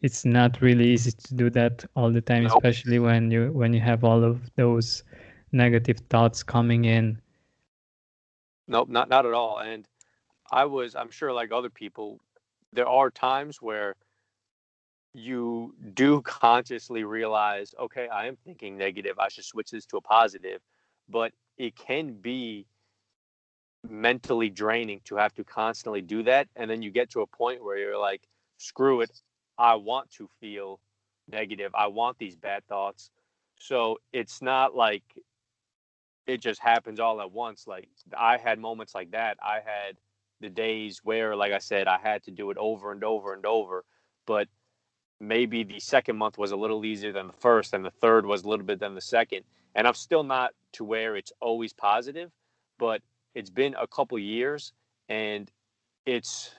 it's 0.00 0.24
not 0.24 0.60
really 0.62 0.88
easy 0.88 1.12
to 1.12 1.34
do 1.34 1.50
that 1.50 1.84
all 1.94 2.10
the 2.10 2.20
time, 2.20 2.44
nope. 2.44 2.52
especially 2.56 2.98
when 2.98 3.30
you 3.30 3.52
when 3.52 3.72
you 3.72 3.80
have 3.80 4.02
all 4.02 4.24
of 4.24 4.50
those 4.56 5.04
negative 5.52 5.98
thoughts 6.08 6.42
coming 6.42 6.86
in. 6.86 7.20
Nope, 8.66 8.88
not 8.88 9.08
not 9.08 9.26
at 9.26 9.34
all. 9.34 9.58
And 9.58 9.86
I 10.50 10.64
was, 10.64 10.94
I'm 10.94 11.10
sure, 11.10 11.32
like 11.32 11.52
other 11.52 11.70
people, 11.70 12.18
there 12.72 12.88
are 12.88 13.10
times 13.10 13.60
where 13.60 13.94
you 15.14 15.74
do 15.92 16.22
consciously 16.22 17.04
realize, 17.04 17.74
okay, 17.78 18.08
I 18.08 18.26
am 18.26 18.36
thinking 18.36 18.78
negative. 18.78 19.18
I 19.18 19.28
should 19.28 19.44
switch 19.44 19.70
this 19.70 19.84
to 19.86 19.98
a 19.98 20.00
positive. 20.00 20.62
But 21.08 21.32
it 21.58 21.76
can 21.76 22.14
be 22.14 22.66
mentally 23.88 24.48
draining 24.50 25.00
to 25.04 25.16
have 25.16 25.34
to 25.34 25.44
constantly 25.44 26.00
do 26.00 26.22
that. 26.24 26.48
And 26.56 26.70
then 26.70 26.82
you 26.82 26.90
get 26.90 27.10
to 27.10 27.20
a 27.22 27.26
point 27.26 27.64
where 27.64 27.78
you're 27.78 27.98
like, 27.98 28.22
screw 28.58 29.00
it. 29.00 29.10
I 29.58 29.74
want 29.76 30.10
to 30.12 30.28
feel 30.40 30.80
negative. 31.28 31.72
I 31.74 31.88
want 31.88 32.18
these 32.18 32.36
bad 32.36 32.66
thoughts. 32.66 33.10
So 33.58 33.98
it's 34.12 34.42
not 34.42 34.74
like 34.74 35.04
it 36.26 36.40
just 36.40 36.60
happens 36.60 37.00
all 37.00 37.20
at 37.20 37.32
once. 37.32 37.66
Like 37.66 37.88
I 38.16 38.38
had 38.38 38.58
moments 38.58 38.94
like 38.94 39.10
that. 39.12 39.38
I 39.42 39.56
had 39.56 39.96
the 40.40 40.50
days 40.50 41.00
where, 41.04 41.36
like 41.36 41.52
I 41.52 41.58
said, 41.58 41.86
I 41.86 41.98
had 41.98 42.22
to 42.24 42.30
do 42.30 42.50
it 42.50 42.56
over 42.58 42.92
and 42.92 43.04
over 43.04 43.34
and 43.34 43.46
over. 43.46 43.84
But 44.26 44.48
maybe 45.22 45.62
the 45.62 45.78
second 45.78 46.16
month 46.16 46.36
was 46.36 46.50
a 46.50 46.56
little 46.56 46.84
easier 46.84 47.12
than 47.12 47.28
the 47.28 47.32
first 47.34 47.72
and 47.72 47.84
the 47.84 47.90
third 47.90 48.26
was 48.26 48.42
a 48.42 48.48
little 48.48 48.66
bit 48.66 48.80
than 48.80 48.94
the 48.94 49.00
second 49.00 49.42
and 49.76 49.86
i'm 49.86 49.94
still 49.94 50.24
not 50.24 50.50
to 50.72 50.84
where 50.84 51.16
it's 51.16 51.32
always 51.40 51.72
positive 51.72 52.30
but 52.78 53.00
it's 53.34 53.50
been 53.50 53.74
a 53.80 53.86
couple 53.86 54.18
years 54.18 54.72
and 55.08 55.50
it's 56.06 56.54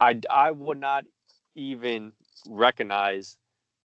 i 0.00 0.18
i 0.30 0.50
would 0.50 0.78
not 0.78 1.04
even 1.54 2.12
recognize 2.46 3.36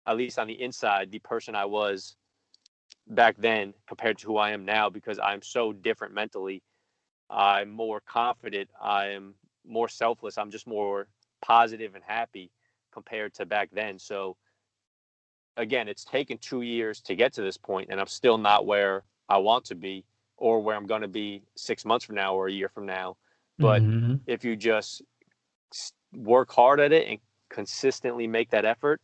at 0.06 0.16
least 0.16 0.38
on 0.38 0.46
the 0.46 0.60
inside 0.62 1.10
the 1.10 1.18
person 1.20 1.54
i 1.54 1.64
was 1.64 2.16
back 3.08 3.36
then 3.38 3.72
compared 3.86 4.18
to 4.18 4.26
who 4.26 4.36
i 4.36 4.50
am 4.50 4.64
now 4.64 4.88
because 4.88 5.18
i'm 5.18 5.42
so 5.42 5.72
different 5.72 6.14
mentally 6.14 6.62
i'm 7.30 7.70
more 7.70 8.00
confident 8.06 8.68
i'm 8.82 9.34
more 9.66 9.88
selfless 9.88 10.38
i'm 10.38 10.50
just 10.50 10.66
more 10.66 11.06
positive 11.42 11.94
and 11.94 12.04
happy 12.06 12.50
compared 12.94 13.34
to 13.34 13.44
back 13.44 13.68
then. 13.72 13.98
So 13.98 14.36
again, 15.56 15.88
it's 15.88 16.04
taken 16.04 16.38
two 16.38 16.62
years 16.62 17.00
to 17.02 17.14
get 17.14 17.34
to 17.34 17.42
this 17.42 17.58
point, 17.58 17.88
and 17.90 18.00
I'm 18.00 18.06
still 18.06 18.38
not 18.38 18.64
where 18.64 19.02
I 19.28 19.38
want 19.38 19.66
to 19.66 19.74
be 19.74 20.04
or 20.36 20.60
where 20.60 20.76
I'm 20.76 20.86
going 20.86 21.02
to 21.02 21.08
be 21.08 21.42
six 21.56 21.84
months 21.84 22.04
from 22.04 22.16
now 22.16 22.34
or 22.34 22.48
a 22.48 22.52
year 22.52 22.68
from 22.68 22.86
now. 22.86 23.16
But 23.58 23.82
mm-hmm. 23.82 24.16
if 24.26 24.44
you 24.44 24.56
just 24.56 25.02
work 26.12 26.52
hard 26.52 26.80
at 26.80 26.92
it 26.92 27.08
and 27.08 27.18
consistently 27.50 28.26
make 28.26 28.50
that 28.50 28.64
effort, 28.64 29.00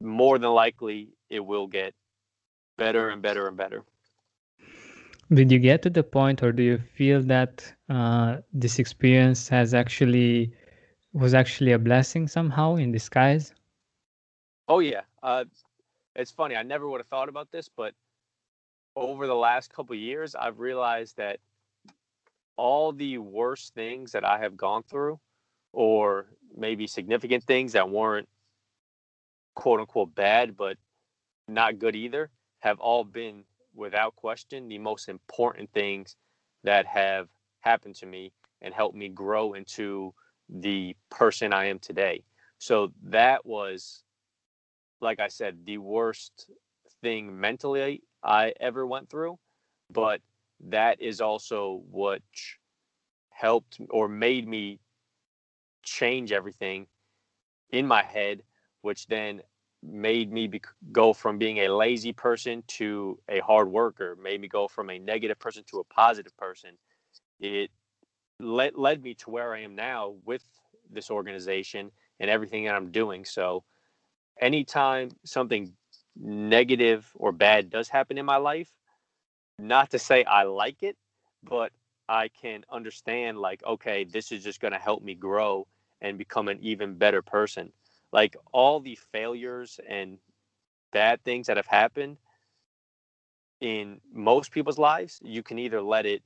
more 0.00 0.38
than 0.38 0.50
likely 0.50 1.08
it 1.28 1.40
will 1.40 1.66
get 1.66 1.94
better 2.76 3.08
and 3.10 3.20
better 3.20 3.48
and 3.48 3.56
better. 3.56 3.82
Did 5.30 5.52
you 5.52 5.58
get 5.58 5.82
to 5.82 5.90
the 5.90 6.02
point, 6.02 6.42
or 6.42 6.52
do 6.52 6.62
you 6.62 6.78
feel 6.78 7.20
that 7.24 7.70
uh, 7.90 8.38
this 8.52 8.78
experience 8.78 9.48
has 9.48 9.74
actually 9.74 10.52
was 11.12 11.34
actually 11.34 11.72
a 11.72 11.78
blessing 11.78 12.28
somehow 12.28 12.76
in 12.76 12.92
disguise? 12.92 13.52
Oh 14.68 14.78
yeah, 14.78 15.02
uh, 15.22 15.44
it's 16.14 16.30
funny. 16.30 16.56
I 16.56 16.62
never 16.62 16.88
would 16.88 17.00
have 17.00 17.08
thought 17.08 17.28
about 17.28 17.50
this, 17.50 17.68
but 17.68 17.94
over 18.98 19.26
the 19.26 19.34
last 19.34 19.72
couple 19.72 19.94
years, 19.94 20.34
I've 20.34 20.58
realized 20.58 21.16
that 21.16 21.38
all 22.56 22.92
the 22.92 23.18
worst 23.18 23.74
things 23.74 24.12
that 24.12 24.24
I 24.24 24.38
have 24.38 24.56
gone 24.56 24.82
through, 24.82 25.20
or 25.72 26.26
maybe 26.56 26.86
significant 26.86 27.44
things 27.44 27.72
that 27.72 27.88
weren't 27.88 28.28
quote 29.54 29.80
unquote 29.80 30.14
bad, 30.14 30.56
but 30.56 30.76
not 31.46 31.78
good 31.78 31.94
either, 31.94 32.30
have 32.60 32.80
all 32.80 33.04
been 33.04 33.44
without 33.74 34.16
question 34.16 34.68
the 34.68 34.78
most 34.78 35.08
important 35.08 35.70
things 35.72 36.16
that 36.64 36.84
have 36.86 37.28
happened 37.60 37.94
to 37.94 38.06
me 38.06 38.32
and 38.60 38.74
helped 38.74 38.96
me 38.96 39.08
grow 39.08 39.52
into 39.54 40.12
the 40.48 40.96
person 41.10 41.52
I 41.52 41.66
am 41.66 41.78
today. 41.78 42.24
So 42.58 42.92
that 43.04 43.46
was, 43.46 44.02
like 45.00 45.20
I 45.20 45.28
said, 45.28 45.58
the 45.64 45.78
worst 45.78 46.50
thing 47.02 47.40
mentally 47.40 48.02
I 48.22 48.54
ever 48.60 48.86
went 48.86 49.10
through. 49.10 49.38
But 49.90 50.20
that 50.68 51.00
is 51.00 51.20
also 51.20 51.82
what 51.90 52.22
helped 53.30 53.80
or 53.90 54.08
made 54.08 54.46
me 54.48 54.80
change 55.82 56.32
everything 56.32 56.86
in 57.70 57.86
my 57.86 58.02
head, 58.02 58.42
which 58.82 59.06
then 59.06 59.42
made 59.82 60.32
me 60.32 60.48
be- 60.48 60.62
go 60.92 61.12
from 61.12 61.38
being 61.38 61.58
a 61.58 61.68
lazy 61.68 62.12
person 62.12 62.62
to 62.66 63.18
a 63.28 63.40
hard 63.40 63.70
worker, 63.70 64.16
made 64.16 64.40
me 64.40 64.48
go 64.48 64.66
from 64.68 64.90
a 64.90 64.98
negative 64.98 65.38
person 65.38 65.62
to 65.70 65.78
a 65.78 65.84
positive 65.84 66.36
person. 66.36 66.70
It 67.40 67.70
led 68.40 68.74
led 68.76 69.02
me 69.02 69.14
to 69.14 69.30
where 69.30 69.54
I 69.54 69.60
am 69.60 69.74
now 69.74 70.16
with 70.24 70.44
this 70.90 71.10
organization 71.10 71.90
and 72.20 72.30
everything 72.30 72.64
that 72.64 72.74
I'm 72.74 72.90
doing. 72.90 73.24
So 73.24 73.64
anytime 74.40 75.10
something 75.24 75.72
negative 76.18 77.10
or 77.14 77.32
bad 77.32 77.70
does 77.70 77.88
happen 77.88 78.18
in 78.18 78.26
my 78.26 78.36
life, 78.36 78.70
not 79.58 79.90
to 79.90 79.98
say 79.98 80.24
I 80.24 80.44
like 80.44 80.82
it, 80.82 80.96
but 81.42 81.72
I 82.08 82.28
can 82.28 82.64
understand 82.70 83.38
like 83.38 83.62
okay, 83.64 84.04
this 84.04 84.32
is 84.32 84.44
just 84.44 84.60
going 84.60 84.72
to 84.72 84.78
help 84.78 85.02
me 85.02 85.14
grow 85.14 85.66
and 86.00 86.18
become 86.18 86.48
an 86.48 86.58
even 86.62 86.96
better 86.96 87.22
person. 87.22 87.72
Like 88.12 88.36
all 88.52 88.80
the 88.80 88.98
failures 89.12 89.80
and 89.88 90.18
bad 90.92 91.22
things 91.24 91.46
that 91.46 91.56
have 91.56 91.66
happened 91.66 92.18
in 93.60 94.00
most 94.12 94.52
people's 94.52 94.78
lives, 94.78 95.18
you 95.22 95.42
can 95.42 95.58
either 95.58 95.82
let 95.82 96.06
it 96.06 96.22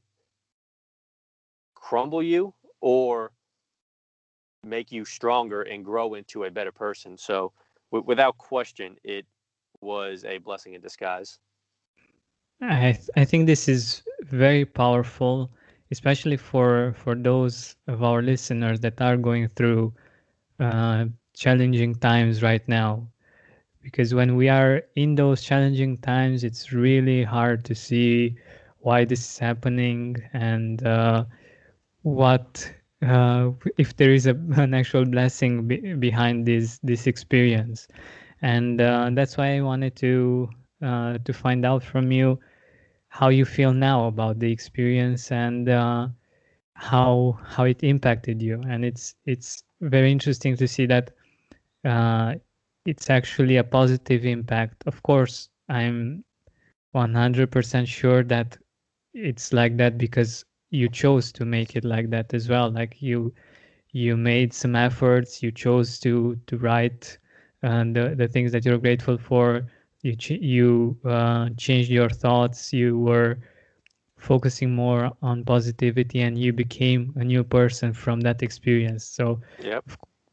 crumble 1.74 2.22
you 2.22 2.54
or 2.80 3.32
make 4.64 4.92
you 4.92 5.04
stronger 5.04 5.62
and 5.62 5.84
grow 5.84 6.14
into 6.14 6.44
a 6.44 6.50
better 6.50 6.72
person. 6.72 7.16
So, 7.16 7.52
w- 7.90 8.06
without 8.06 8.38
question, 8.38 8.96
it 9.02 9.26
was 9.82 10.24
a 10.24 10.38
blessing 10.38 10.74
in 10.74 10.80
disguise. 10.82 11.38
I 12.60 12.92
th- 12.92 13.10
I 13.16 13.24
think 13.24 13.46
this 13.46 13.68
is 13.68 14.02
very 14.22 14.64
powerful, 14.64 15.50
especially 15.90 16.36
for 16.36 16.92
for 16.94 17.14
those 17.14 17.76
of 17.86 18.02
our 18.02 18.22
listeners 18.22 18.80
that 18.80 19.00
are 19.00 19.16
going 19.16 19.48
through 19.48 19.94
uh, 20.60 21.06
challenging 21.34 21.94
times 21.94 22.42
right 22.42 22.66
now. 22.68 23.08
Because 23.82 24.14
when 24.14 24.36
we 24.36 24.48
are 24.48 24.82
in 24.96 25.16
those 25.16 25.42
challenging 25.42 25.98
times, 25.98 26.44
it's 26.44 26.72
really 26.72 27.22
hard 27.24 27.64
to 27.64 27.74
see 27.74 28.36
why 28.80 29.04
this 29.04 29.20
is 29.30 29.38
happening 29.38 30.16
and 30.32 30.82
uh, 30.84 31.24
what 32.02 32.72
uh, 33.02 33.50
if 33.78 33.96
there 33.96 34.12
is 34.12 34.26
a, 34.26 34.34
an 34.56 34.74
actual 34.74 35.04
blessing 35.04 35.66
be, 35.68 35.94
behind 35.94 36.46
this 36.46 36.78
this 36.82 37.06
experience 37.06 37.88
and 38.42 38.80
uh, 38.80 39.10
that's 39.14 39.36
why 39.38 39.56
i 39.56 39.60
wanted 39.60 39.96
to 39.96 40.48
uh, 40.82 41.18
to 41.24 41.32
find 41.32 41.64
out 41.64 41.82
from 41.82 42.12
you 42.12 42.38
how 43.08 43.28
you 43.28 43.44
feel 43.44 43.72
now 43.72 44.06
about 44.06 44.38
the 44.40 44.50
experience 44.50 45.30
and 45.32 45.68
uh, 45.68 46.08
how 46.74 47.38
how 47.44 47.64
it 47.64 47.82
impacted 47.82 48.42
you. 48.42 48.60
And 48.68 48.84
it's 48.84 49.14
it's 49.26 49.64
very 49.80 50.10
interesting 50.12 50.56
to 50.56 50.66
see 50.68 50.86
that 50.86 51.10
uh, 51.84 52.34
it's 52.86 53.10
actually 53.10 53.56
a 53.56 53.64
positive 53.64 54.24
impact. 54.24 54.84
Of 54.86 55.02
course 55.02 55.48
i'm 55.68 56.24
100% 56.92 57.88
sure 57.88 58.22
that 58.24 58.58
it's 59.14 59.52
like 59.52 59.76
that 59.78 59.98
because 59.98 60.44
you 60.70 60.88
chose 60.88 61.32
to 61.32 61.44
make 61.44 61.76
it 61.76 61.84
like 61.84 62.10
that 62.10 62.34
as 62.34 62.48
well. 62.48 62.70
Like 62.70 63.00
you 63.02 63.34
you 63.92 64.16
made 64.16 64.52
some 64.54 64.74
efforts 64.76 65.42
you 65.42 65.52
chose 65.52 65.98
to 66.00 66.36
to 66.46 66.58
write 66.58 67.18
uh, 67.62 67.84
the 67.84 68.14
the 68.16 68.28
things 68.28 68.52
that 68.52 68.64
you're 68.64 68.78
grateful 68.78 69.18
for 69.18 69.66
you 70.02 70.14
ch- 70.16 70.42
you 70.42 70.96
uh, 71.04 71.48
changed 71.56 71.90
your 71.90 72.08
thoughts 72.08 72.72
you 72.72 72.98
were 72.98 73.38
focusing 74.18 74.70
more 74.74 75.10
on 75.22 75.44
positivity 75.44 76.20
and 76.20 76.38
you 76.38 76.52
became 76.52 77.12
a 77.16 77.24
new 77.24 77.42
person 77.42 77.92
from 77.92 78.20
that 78.20 78.42
experience. 78.42 79.04
So 79.04 79.40
yep. 79.58 79.84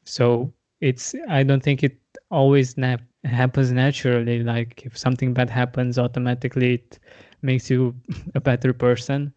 so 0.05 0.51
it's 0.81 1.15
i 1.27 1.43
don't 1.43 1.61
think 1.63 1.83
it 1.83 1.97
always 2.31 2.77
na- 2.77 2.97
happens 3.23 3.71
naturally. 3.71 4.43
Like 4.43 4.83
if 4.85 4.97
something 4.97 5.33
bad 5.33 5.49
happens 5.49 5.97
automatically 5.97 6.75
it 6.75 6.99
makes 7.41 7.69
you 7.69 7.95
a 8.35 8.41
better 8.41 8.73
person. 8.73 9.33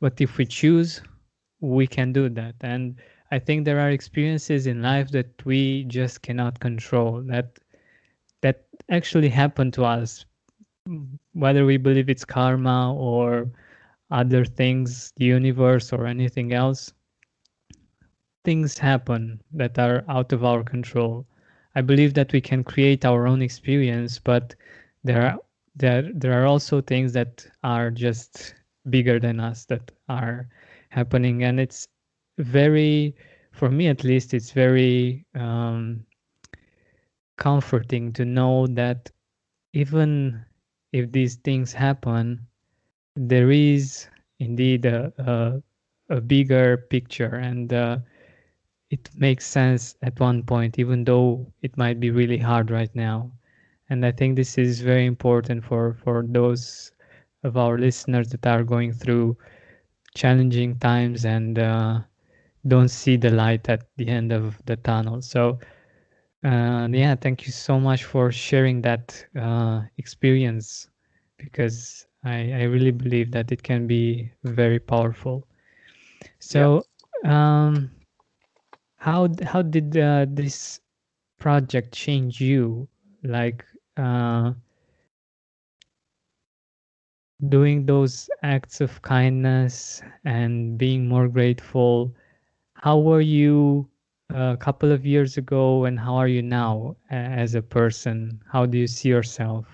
But 0.00 0.20
if 0.20 0.38
we 0.38 0.46
choose 0.46 1.02
we 1.60 1.86
can 1.86 2.12
do 2.12 2.28
that. 2.30 2.54
And 2.60 2.96
i 3.34 3.38
think 3.38 3.64
there 3.64 3.80
are 3.80 3.90
experiences 3.90 4.66
in 4.66 4.82
life 4.82 5.10
that 5.10 5.44
we 5.44 5.84
just 5.84 6.22
cannot 6.22 6.60
control 6.60 7.20
that 7.32 7.58
that 8.42 8.64
actually 8.90 9.28
happen 9.28 9.70
to 9.70 9.84
us 9.84 10.24
whether 11.32 11.64
we 11.64 11.76
believe 11.76 12.10
it's 12.10 12.24
karma 12.24 12.94
or 12.94 13.50
other 14.10 14.44
things 14.44 15.12
the 15.16 15.24
universe 15.24 15.92
or 15.92 16.06
anything 16.06 16.52
else. 16.52 16.92
Things 18.44 18.76
happen 18.78 19.40
that 19.52 19.78
are 19.78 20.04
out 20.08 20.32
of 20.32 20.44
our 20.44 20.62
control. 20.62 21.26
I 21.74 21.80
believe 21.80 22.14
that 22.14 22.32
we 22.32 22.40
can 22.40 22.62
create 22.62 23.04
our 23.04 23.26
own 23.26 23.42
experience 23.42 24.18
but 24.18 24.54
there 25.02 25.22
are 25.22 25.38
there 25.76 26.02
there 26.14 26.40
are 26.40 26.46
also 26.46 26.80
things 26.80 27.12
that 27.14 27.46
are 27.64 27.90
just 27.90 28.54
bigger 28.90 29.18
than 29.18 29.40
us 29.40 29.64
that 29.66 29.90
are 30.08 30.48
happening 30.90 31.42
and 31.42 31.58
it's 31.58 31.88
very 32.38 33.14
for 33.52 33.70
me 33.70 33.88
at 33.88 34.04
least 34.04 34.34
it's 34.34 34.52
very 34.52 35.24
um, 35.34 36.04
comforting 37.36 38.12
to 38.12 38.24
know 38.24 38.66
that 38.66 39.10
even 39.72 40.44
if 40.92 41.10
these 41.12 41.36
things 41.36 41.72
happen 41.72 42.46
there 43.16 43.50
is 43.50 44.08
indeed 44.38 44.84
a, 44.86 45.12
a, 45.18 45.62
a 46.16 46.20
bigger 46.20 46.76
picture 46.90 47.36
and 47.36 47.72
uh, 47.72 47.98
it 48.90 49.10
makes 49.16 49.46
sense 49.46 49.96
at 50.02 50.18
one 50.20 50.42
point 50.42 50.78
even 50.78 51.04
though 51.04 51.46
it 51.62 51.76
might 51.76 52.00
be 52.00 52.10
really 52.10 52.38
hard 52.38 52.70
right 52.70 52.94
now. 52.94 53.30
And 53.90 54.04
i 54.06 54.12
think 54.12 54.36
this 54.36 54.58
is 54.58 54.80
very 54.80 55.06
important 55.06 55.64
for 55.64 55.94
for 56.04 56.24
those 56.28 56.92
of 57.44 57.56
our 57.56 57.78
listeners 57.78 58.28
that 58.30 58.46
are 58.46 58.64
going 58.64 58.92
through 58.92 59.36
challenging 60.14 60.78
times 60.78 61.24
and 61.24 61.58
uh, 61.58 62.00
don't 62.66 62.88
see 62.88 63.16
the 63.16 63.30
light 63.30 63.68
at 63.68 63.84
the 63.96 64.08
end 64.08 64.32
of 64.32 64.60
the 64.66 64.76
tunnel. 64.76 65.20
So, 65.22 65.58
uh, 66.44 66.88
yeah, 66.90 67.14
thank 67.14 67.46
you 67.46 67.52
so 67.52 67.78
much 67.80 68.04
for 68.04 68.30
sharing 68.32 68.82
that 68.82 69.24
uh, 69.38 69.82
experience 69.98 70.88
because 71.38 72.06
I, 72.24 72.52
I 72.52 72.62
really 72.64 72.90
believe 72.90 73.30
that 73.32 73.52
it 73.52 73.62
can 73.62 73.86
be 73.86 74.32
very 74.44 74.78
powerful. 74.78 75.46
So, 76.38 76.84
yeah. 77.22 77.66
um, 77.66 77.90
how 78.96 79.28
how 79.42 79.62
did 79.62 79.96
uh, 79.96 80.26
this 80.28 80.80
project 81.38 81.92
change 81.92 82.40
you? 82.40 82.88
Like, 83.22 83.64
uh, 83.96 84.52
doing 87.48 87.84
those 87.86 88.30
acts 88.42 88.80
of 88.80 89.02
kindness 89.02 90.02
and 90.24 90.78
being 90.78 91.08
more 91.08 91.28
grateful 91.28 92.14
how 92.84 92.98
were 92.98 93.22
you 93.22 93.88
uh, 94.34 94.52
a 94.52 94.56
couple 94.58 94.92
of 94.92 95.06
years 95.06 95.38
ago 95.38 95.86
and 95.86 95.98
how 95.98 96.16
are 96.16 96.28
you 96.28 96.42
now 96.42 96.94
as 97.10 97.54
a 97.54 97.62
person? 97.62 98.38
How 98.52 98.66
do 98.66 98.76
you 98.76 98.86
see 98.86 99.08
yourself? 99.08 99.64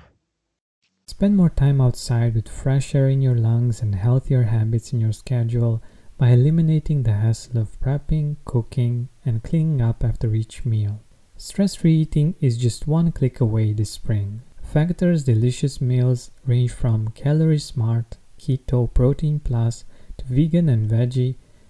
Spend 1.06 1.36
more 1.36 1.50
time 1.50 1.80
outside 1.80 2.36
with 2.36 2.48
fresh 2.48 2.94
air 2.94 3.08
in 3.08 3.20
your 3.20 3.34
lungs 3.34 3.82
and 3.82 3.96
healthier 3.96 4.44
habits 4.44 4.92
in 4.92 5.00
your 5.00 5.10
schedule 5.10 5.82
by 6.18 6.28
eliminating 6.28 7.02
the 7.02 7.14
hassle 7.14 7.58
of 7.58 7.80
prepping 7.80 8.36
cooking 8.44 9.08
and 9.24 9.42
cleaning 9.42 9.82
up 9.82 10.04
after 10.04 10.32
each 10.32 10.64
meal. 10.64 11.02
Stress-free 11.36 12.02
eating 12.02 12.36
is 12.40 12.56
just 12.56 12.86
one 12.86 13.10
click 13.10 13.40
away 13.40 13.72
this 13.72 13.90
spring. 13.90 14.42
Factor's 14.62 15.24
delicious 15.24 15.80
meals 15.80 16.30
range 16.46 16.70
from 16.70 17.08
calorie 17.08 17.58
smart, 17.58 18.18
keto, 18.38 18.86
protein 18.94 19.40
plus 19.40 19.84
to 20.18 20.24
vegan 20.26 20.68
and 20.68 20.88
veggie, 20.88 21.34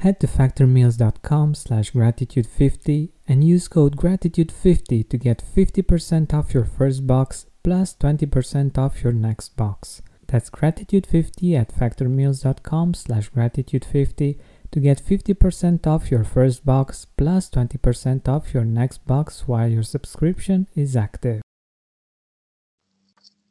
Head 0.00 0.18
to 0.20 0.26
factormeals.com 0.26 1.54
slash 1.54 1.92
gratitude50 1.92 3.10
and 3.28 3.44
use 3.44 3.68
code 3.68 3.98
gratitude50 3.98 5.06
to 5.06 5.18
get 5.18 5.44
50% 5.44 6.32
off 6.32 6.54
your 6.54 6.64
first 6.64 7.06
box 7.06 7.44
plus 7.62 7.94
20% 7.96 8.78
off 8.78 9.04
your 9.04 9.12
next 9.12 9.58
box. 9.58 10.00
That's 10.26 10.48
gratitude50 10.48 11.60
at 11.60 11.74
factormeals.com 11.74 12.94
slash 12.94 13.30
gratitude50 13.30 14.40
to 14.70 14.80
get 14.80 15.02
50% 15.02 15.86
off 15.86 16.10
your 16.10 16.24
first 16.24 16.64
box 16.64 17.04
plus 17.04 17.50
20% 17.50 18.26
off 18.26 18.54
your 18.54 18.64
next 18.64 19.06
box 19.06 19.46
while 19.46 19.68
your 19.68 19.82
subscription 19.82 20.66
is 20.74 20.96
active. 20.96 21.42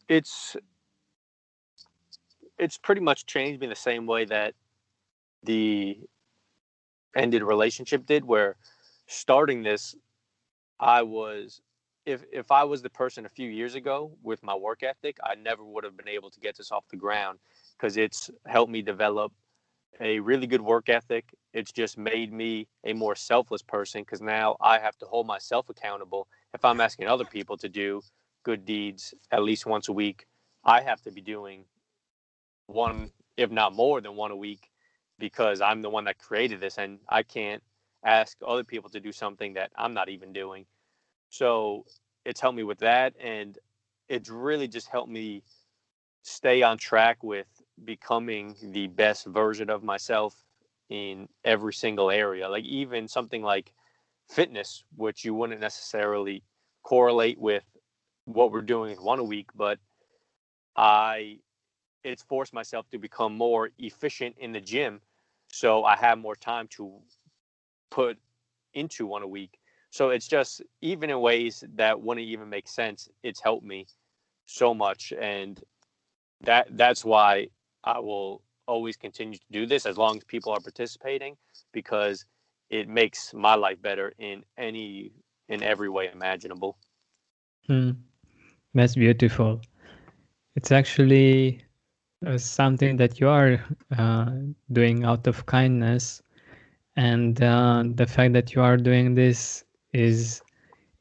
It's 0.08 0.58
it's 2.58 2.80
pretty 2.80 3.02
much 3.02 3.28
changed 3.28 3.62
me 3.62 3.68
the 3.68 3.76
same 3.76 4.08
way 4.08 4.26
that 4.26 4.56
the 5.44 6.00
ended 7.16 7.44
relationship 7.44 8.06
did 8.06 8.24
where 8.26 8.56
starting 9.08 9.64
this 9.64 9.96
i 10.80 11.02
was 11.02 11.62
if 12.06 12.24
if 12.32 12.52
i 12.52 12.64
was 12.64 12.82
the 12.82 12.90
person 12.90 13.26
a 13.26 13.30
few 13.30 13.50
years 13.50 13.76
ago 13.76 14.12
with 14.24 14.42
my 14.44 14.56
work 14.56 14.84
ethic 14.84 15.18
i 15.24 15.36
never 15.36 15.64
would 15.64 15.84
have 15.84 15.98
been 15.98 16.08
able 16.08 16.30
to 16.30 16.40
get 16.40 16.56
this 16.56 16.72
off 16.72 16.88
the 16.90 16.98
ground 16.98 17.40
because 17.78 17.98
it's 17.98 18.30
helped 18.46 18.72
me 18.72 18.82
develop 18.82 19.32
a 20.02 20.20
really 20.20 20.48
good 20.48 20.62
work 20.62 20.88
ethic. 20.88 21.26
It's 21.54 21.74
just 21.74 21.98
made 21.98 22.32
me 22.32 22.68
a 22.86 22.94
more 22.94 23.16
selfless 23.16 23.62
person 23.62 24.04
because 24.04 24.22
now 24.22 24.56
i 24.62 24.80
have 24.80 24.98
to 25.00 25.06
hold 25.06 25.28
myself 25.28 25.70
accountable. 25.70 26.28
If 26.54 26.64
i'm 26.64 26.80
asking 26.80 27.08
other 27.08 27.26
people 27.26 27.58
to 27.58 27.70
do 27.70 28.02
good 28.44 28.66
deeds 28.66 29.14
at 29.32 29.44
least 29.44 29.66
once 29.66 29.90
a 29.90 29.94
week 29.94 30.26
i 30.64 30.82
have 30.82 31.02
to 31.02 31.12
be 31.12 31.22
doing 31.22 31.66
one, 32.70 33.12
if 33.38 33.52
not 33.52 33.76
more 33.76 34.02
than 34.02 34.16
one 34.16 34.32
a 34.32 34.36
week, 34.36 34.70
because 35.20 35.62
I'm 35.62 35.82
the 35.82 35.90
one 35.90 36.06
that 36.06 36.18
created 36.18 36.62
this 36.62 36.78
and 36.78 37.00
I 37.10 37.24
can't 37.24 37.62
ask 38.04 38.38
other 38.46 38.64
people 38.64 38.90
to 38.92 39.00
do 39.00 39.12
something 39.12 39.54
that 39.54 39.72
I'm 39.76 39.94
not 39.94 40.10
even 40.10 40.34
doing. 40.34 40.66
So 41.30 41.86
it's 42.26 42.40
helped 42.40 42.58
me 42.58 42.64
with 42.64 42.80
that. 42.80 43.14
And 43.22 43.58
it's 44.08 44.30
really 44.30 44.68
just 44.68 44.88
helped 44.88 45.12
me 45.12 45.44
stay 46.24 46.62
on 46.62 46.78
track 46.78 47.24
with 47.24 47.48
becoming 47.84 48.56
the 48.62 48.88
best 48.88 49.26
version 49.28 49.70
of 49.70 49.84
myself 49.84 50.44
in 50.90 51.28
every 51.44 51.74
single 51.74 52.10
area. 52.10 52.50
Like 52.50 52.66
even 52.66 53.08
something 53.08 53.44
like 53.44 53.74
fitness, 54.28 54.84
which 54.96 55.24
you 55.26 55.34
wouldn't 55.34 55.62
necessarily 55.62 56.44
correlate 56.84 57.38
with 57.38 57.64
what 58.26 58.52
we're 58.52 58.62
doing 58.62 58.92
in 58.92 59.04
one 59.04 59.20
a 59.20 59.24
week, 59.24 59.50
but 59.56 59.80
I 60.76 61.40
it's 62.04 62.24
forced 62.24 62.54
myself 62.54 62.90
to 62.90 62.98
become 62.98 63.36
more 63.36 63.70
efficient 63.78 64.36
in 64.40 64.54
the 64.54 64.62
gym 64.62 65.02
so 65.52 65.84
i 65.84 65.96
have 65.96 66.18
more 66.18 66.36
time 66.36 66.68
to 66.68 66.94
put 67.90 68.18
into 68.74 69.06
one 69.06 69.24
a 69.24 69.28
week. 69.28 69.60
So 69.92 70.10
it's 70.10 70.28
just 70.28 70.62
even 70.82 71.10
in 71.10 71.20
ways 71.20 71.64
that 71.76 72.00
wouldn't 72.00 72.28
even 72.28 72.50
make 72.50 72.68
sense 72.68 73.10
it's 73.24 73.42
helped 73.42 73.66
me 73.66 73.88
so 74.46 74.74
much 74.74 75.14
and 75.20 75.62
that 76.42 76.68
that's 76.72 77.04
why 77.04 77.48
i 77.84 78.00
will 78.00 78.42
always 78.68 78.96
continue 78.96 79.38
to 79.38 79.46
do 79.52 79.66
this 79.66 79.86
as 79.86 79.98
long 79.98 80.18
as 80.18 80.24
people 80.24 80.52
are 80.52 80.60
participating 80.60 81.36
because 81.72 82.26
it 82.70 82.88
makes 82.88 83.34
my 83.34 83.56
life 83.56 83.82
better 83.82 84.14
in 84.20 84.44
any 84.58 85.12
in 85.50 85.64
every 85.64 85.90
way 85.90 86.10
imaginable. 86.14 86.78
Hmm. 87.66 87.92
that's 88.76 88.96
beautiful. 88.96 89.62
It's 90.56 90.72
actually 90.72 91.64
something 92.38 92.98
that 92.98 93.20
you 93.20 93.30
are 93.30 93.64
uh, 93.98 94.32
doing 94.72 95.04
out 95.04 95.28
of 95.28 95.46
kindness. 95.46 96.22
And 96.96 97.42
uh, 97.42 97.84
the 97.96 98.06
fact 98.06 98.34
that 98.34 98.54
you 98.54 98.62
are 98.62 98.78
doing 98.78 99.16
this 99.16 99.64
is 99.94 100.42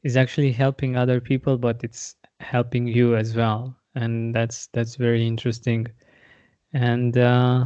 is 0.03 0.15
actually 0.15 0.51
helping 0.53 0.95
other 0.95 1.19
people 1.19 1.57
but 1.57 1.83
it's 1.83 2.15
helping 2.39 2.87
you 2.87 3.15
as 3.15 3.35
well. 3.35 3.75
And 3.95 4.33
that's 4.33 4.67
that's 4.67 4.95
very 4.95 5.27
interesting. 5.27 5.87
And 6.73 7.17
uh, 7.17 7.65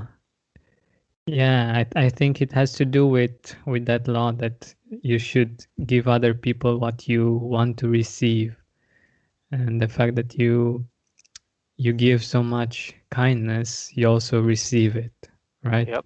yeah 1.27 1.85
I, 1.95 2.05
I 2.05 2.09
think 2.09 2.41
it 2.41 2.51
has 2.51 2.73
to 2.73 2.85
do 2.85 3.05
with 3.05 3.55
with 3.65 3.85
that 3.85 4.07
law 4.07 4.31
that 4.31 4.73
you 5.01 5.19
should 5.19 5.65
give 5.85 6.07
other 6.07 6.33
people 6.33 6.79
what 6.79 7.07
you 7.07 7.33
want 7.33 7.77
to 7.79 7.87
receive. 7.87 8.55
And 9.51 9.79
the 9.79 9.87
fact 9.87 10.15
that 10.15 10.39
you 10.39 10.87
you 11.83 11.91
give 11.91 12.23
so 12.23 12.41
much 12.41 12.93
kindness, 13.11 13.91
you 13.93 14.07
also 14.07 14.41
receive 14.41 14.95
it, 14.95 15.11
right? 15.65 15.87
Yep. 15.87 16.05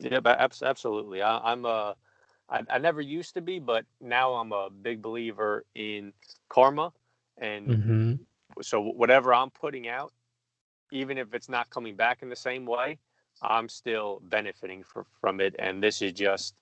Yeah, 0.00 0.20
but 0.20 0.38
absolutely. 0.38 1.22
I, 1.22 1.52
am 1.52 1.64
a. 1.64 1.96
I, 2.50 2.60
I 2.70 2.78
never 2.78 3.00
used 3.00 3.34
to 3.34 3.40
be, 3.40 3.58
but 3.58 3.86
now 4.00 4.34
I'm 4.34 4.52
a 4.52 4.68
big 4.70 5.00
believer 5.00 5.64
in 5.74 6.12
karma, 6.50 6.92
and 7.38 7.66
mm-hmm. 7.66 8.12
so 8.60 8.82
whatever 8.82 9.32
I'm 9.32 9.50
putting 9.50 9.88
out, 9.88 10.12
even 10.92 11.16
if 11.16 11.32
it's 11.32 11.48
not 11.48 11.70
coming 11.70 11.96
back 11.96 12.22
in 12.22 12.28
the 12.28 12.36
same 12.36 12.66
way, 12.66 12.98
I'm 13.42 13.68
still 13.68 14.20
benefiting 14.24 14.84
for, 14.84 15.06
from 15.20 15.40
it, 15.40 15.56
and 15.58 15.82
this 15.82 16.02
is 16.02 16.12
just 16.12 16.54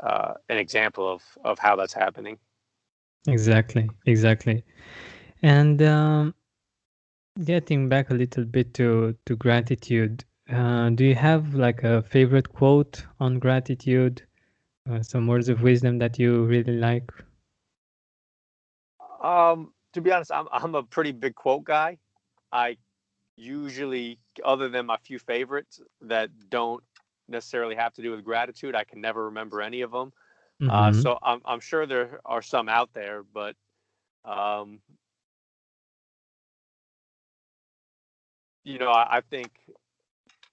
uh, 0.00 0.32
an 0.48 0.56
example 0.56 1.06
of 1.12 1.22
of 1.44 1.58
how 1.58 1.76
that's 1.76 1.94
happening. 1.94 2.38
Exactly, 3.28 3.90
exactly. 4.06 4.64
And 5.42 5.82
um, 5.82 6.34
getting 7.44 7.88
back 7.88 8.10
a 8.10 8.14
little 8.14 8.44
bit 8.44 8.74
to 8.74 9.16
to 9.26 9.36
gratitude, 9.36 10.24
uh, 10.50 10.90
do 10.90 11.04
you 11.04 11.14
have 11.14 11.54
like 11.54 11.82
a 11.82 12.02
favorite 12.02 12.48
quote 12.52 13.04
on 13.20 13.38
gratitude? 13.38 14.22
Uh, 14.88 15.02
some 15.02 15.26
words 15.26 15.48
of 15.48 15.62
wisdom 15.62 15.98
that 15.98 16.18
you 16.18 16.44
really 16.44 16.76
like? 16.78 17.10
Um, 19.22 19.72
to 19.92 20.00
be 20.00 20.12
honest, 20.12 20.32
I'm 20.32 20.46
I'm 20.52 20.74
a 20.74 20.82
pretty 20.82 21.12
big 21.12 21.34
quote 21.34 21.64
guy. 21.64 21.98
I 22.52 22.76
usually, 23.36 24.20
other 24.44 24.68
than 24.68 24.86
my 24.86 24.96
few 24.98 25.18
favorites 25.18 25.80
that 26.02 26.30
don't 26.50 26.82
necessarily 27.28 27.74
have 27.76 27.94
to 27.94 28.02
do 28.02 28.10
with 28.12 28.24
gratitude, 28.24 28.74
I 28.74 28.84
can 28.84 29.00
never 29.00 29.26
remember 29.26 29.62
any 29.62 29.82
of 29.82 29.92
them. 29.92 30.12
Uh, 30.66 30.92
Mhm. 30.92 31.02
so 31.02 31.18
I'm 31.22 31.40
I'm 31.44 31.60
sure 31.60 31.86
there 31.86 32.20
are 32.24 32.42
some 32.42 32.68
out 32.68 32.92
there, 32.94 33.22
but 33.22 33.56
um, 34.24 34.80
you 38.66 38.80
know, 38.80 38.90
I, 38.90 39.18
I 39.18 39.22
think 39.22 39.52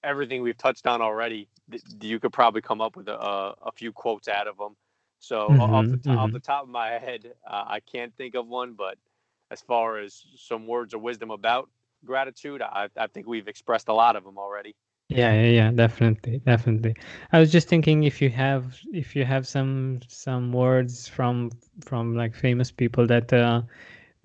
everything 0.03 0.41
we've 0.41 0.57
touched 0.57 0.87
on 0.87 1.01
already, 1.01 1.49
th- 1.71 1.83
you 2.01 2.19
could 2.19 2.33
probably 2.33 2.61
come 2.61 2.81
up 2.81 2.95
with 2.97 3.09
a, 3.09 3.17
a, 3.19 3.55
a 3.67 3.71
few 3.73 3.93
quotes 3.93 4.29
out 4.29 4.47
of 4.47 4.57
them. 4.57 4.75
So 5.19 5.55
o- 5.59 5.63
off, 5.63 5.89
the, 5.89 5.97
Mhm, 5.97 6.03
to- 6.03 6.11
off 6.11 6.31
the 6.31 6.39
top 6.39 6.63
of 6.63 6.69
my 6.69 6.91
head, 6.91 7.33
uh, 7.47 7.65
I 7.67 7.81
can't 7.81 8.15
think 8.17 8.35
of 8.35 8.47
one, 8.47 8.73
but 8.73 8.97
as 9.51 9.61
far 9.61 9.99
as 9.99 10.25
some 10.37 10.67
words 10.67 10.93
of 10.95 11.01
wisdom 11.01 11.31
about 11.31 11.69
gratitude, 12.05 12.61
I, 12.61 12.89
I 12.97 13.07
think 13.07 13.27
we've 13.27 13.49
expressed 13.49 13.89
a 13.89 13.93
lot 13.93 14.17
of 14.17 14.25
them 14.25 14.37
already. 14.37 14.75
Yeah, 15.09 15.33
yeah, 15.33 15.49
yeah, 15.49 15.71
definitely, 15.71 16.39
definitely. 16.39 16.95
I 17.31 17.39
was 17.39 17.51
just 17.51 17.67
thinking 17.69 18.03
if 18.03 18.21
you 18.21 18.29
have 18.31 18.79
if 18.93 19.15
you 19.15 19.25
have 19.25 19.47
some 19.47 19.99
some 20.07 20.51
words 20.53 21.07
from 21.07 21.51
from 21.81 22.15
like 22.15 22.35
famous 22.35 22.71
people 22.71 23.05
that 23.07 23.31
uh 23.33 23.61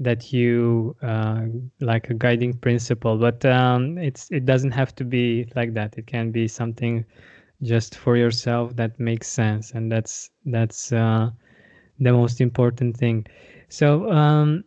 that 0.01 0.33
you 0.33 0.97
uh 1.03 1.47
like 1.81 2.11
a 2.11 2.15
guiding 2.15 2.55
principle, 2.55 3.17
but 3.19 3.45
um 3.45 3.99
it's 3.99 4.31
it 4.31 4.45
doesn't 4.47 4.73
have 4.73 4.95
to 4.97 5.05
be 5.05 5.47
like 5.57 5.75
that. 5.75 5.99
It 5.99 6.07
can 6.07 6.31
be 6.31 6.49
something 6.49 7.05
just 7.63 7.97
for 7.97 8.17
yourself 8.17 8.77
that 8.77 8.99
makes 9.01 9.29
sense, 9.29 9.73
and 9.73 9.91
that's 9.91 10.31
that's 10.47 10.93
uh 10.93 11.31
the 12.01 12.13
most 12.13 12.41
important 12.41 12.97
thing. 12.97 13.27
So 13.69 14.11
um 14.11 14.65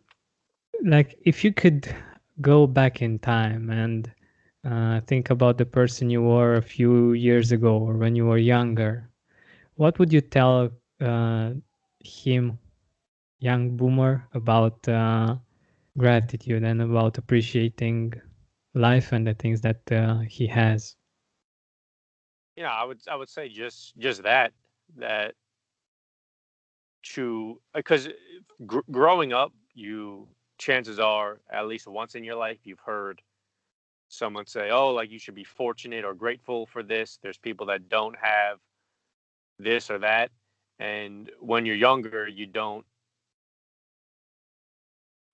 like 0.83 1.17
if 1.23 1.43
you 1.43 1.53
could 1.53 1.93
go 2.41 2.67
back 2.67 3.01
in 3.01 3.19
time 3.19 3.69
and 3.69 4.11
uh, 4.65 5.01
think 5.01 5.29
about 5.29 5.57
the 5.57 5.65
person 5.65 6.09
you 6.09 6.21
were 6.21 6.55
a 6.55 6.61
few 6.61 7.13
years 7.13 7.51
ago 7.51 7.77
or 7.77 7.95
when 7.97 8.15
you 8.15 8.25
were 8.25 8.37
younger, 8.37 9.09
what 9.75 9.99
would 9.99 10.11
you 10.13 10.21
tell 10.21 10.69
uh, 11.01 11.51
him, 12.03 12.57
young 13.41 13.77
boomer, 13.77 14.27
about 14.33 14.87
uh, 14.87 15.35
gratitude 15.97 16.63
and 16.63 16.81
about 16.81 17.17
appreciating 17.17 18.13
life 18.73 19.11
and 19.11 19.27
the 19.27 19.33
things 19.35 19.61
that 19.61 19.91
uh, 19.91 20.19
he 20.19 20.47
has? 20.47 20.95
you 22.55 22.63
know, 22.63 22.69
I 22.69 22.83
would 22.83 22.99
I 23.09 23.15
would 23.15 23.29
say 23.29 23.49
just 23.49 23.97
just 23.97 24.23
that 24.23 24.53
that 24.97 25.35
to 27.03 27.59
because 27.73 28.09
gr- 28.67 28.79
growing 28.91 29.33
up, 29.33 29.53
you 29.73 30.27
chances 30.59 30.99
are 30.99 31.41
at 31.49 31.67
least 31.67 31.87
once 31.87 32.15
in 32.15 32.23
your 32.23 32.35
life 32.35 32.59
you've 32.63 32.79
heard 32.79 33.21
someone 34.09 34.45
say, 34.45 34.69
"Oh, 34.71 34.91
like 34.91 35.11
you 35.11 35.19
should 35.19 35.35
be 35.35 35.43
fortunate 35.43 36.05
or 36.05 36.13
grateful 36.13 36.67
for 36.67 36.83
this." 36.83 37.17
There's 37.21 37.39
people 37.39 37.65
that 37.67 37.89
don't 37.89 38.17
have 38.21 38.59
this 39.59 39.89
or 39.89 39.99
that, 39.99 40.31
and 40.79 41.31
when 41.39 41.65
you're 41.65 41.75
younger, 41.75 42.27
you 42.27 42.45
don't 42.45 42.85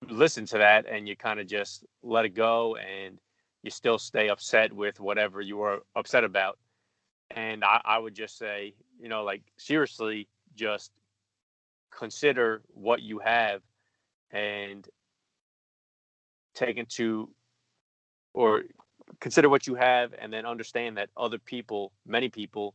listen 0.08 0.46
to 0.46 0.58
that, 0.58 0.86
and 0.86 1.08
you 1.08 1.16
kind 1.16 1.40
of 1.40 1.46
just 1.46 1.84
let 2.02 2.24
it 2.24 2.34
go, 2.34 2.76
and 2.76 3.18
you 3.62 3.70
still 3.70 3.98
stay 3.98 4.28
upset 4.28 4.72
with 4.72 5.00
whatever 5.00 5.40
you 5.40 5.56
were 5.58 5.80
upset 5.96 6.24
about 6.24 6.58
and 7.30 7.64
I, 7.64 7.80
I 7.84 7.98
would 7.98 8.14
just 8.14 8.38
say, 8.38 8.74
you 9.00 9.08
know, 9.08 9.22
like 9.22 9.42
seriously, 9.58 10.28
just 10.54 10.92
consider 11.96 12.62
what 12.68 13.02
you 13.02 13.18
have 13.18 13.60
and 14.30 14.86
take 16.54 16.76
into 16.76 17.30
or 18.34 18.62
consider 19.20 19.48
what 19.48 19.66
you 19.66 19.74
have 19.74 20.14
and 20.18 20.32
then 20.32 20.46
understand 20.46 20.96
that 20.96 21.10
other 21.16 21.38
people, 21.38 21.92
many 22.06 22.28
people, 22.28 22.74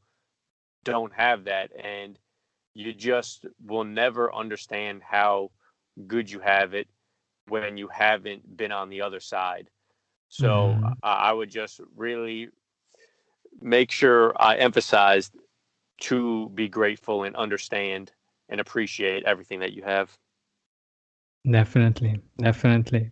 don't 0.84 1.14
have 1.14 1.46
that. 1.46 1.72
And 1.82 2.18
you 2.74 2.94
just 2.94 3.46
will 3.66 3.84
never 3.84 4.34
understand 4.34 5.02
how 5.04 5.52
good 6.08 6.30
you 6.30 6.40
have 6.40 6.74
it 6.74 6.88
when 7.48 7.78
you 7.78 7.88
haven't 7.88 8.58
been 8.58 8.72
on 8.72 8.90
the 8.90 9.02
other 9.02 9.20
side. 9.20 9.70
So 10.30 10.80
Mhm. 10.80 10.98
I, 11.04 11.14
I 11.14 11.34
would 11.34 11.50
just 11.50 11.80
really 11.96 12.50
make 13.62 13.92
sure 13.92 14.34
I 14.40 14.56
emphasize 14.58 15.32
to 16.02 16.50
be 16.50 16.68
grateful 16.70 17.24
and 17.24 17.36
understand 17.36 18.12
and 18.50 18.60
appreciate 18.60 19.24
everything 19.26 19.60
that 19.60 19.74
you 19.74 19.84
have. 19.84 20.18
Definitely, 21.50 22.20
definitely. 22.38 23.12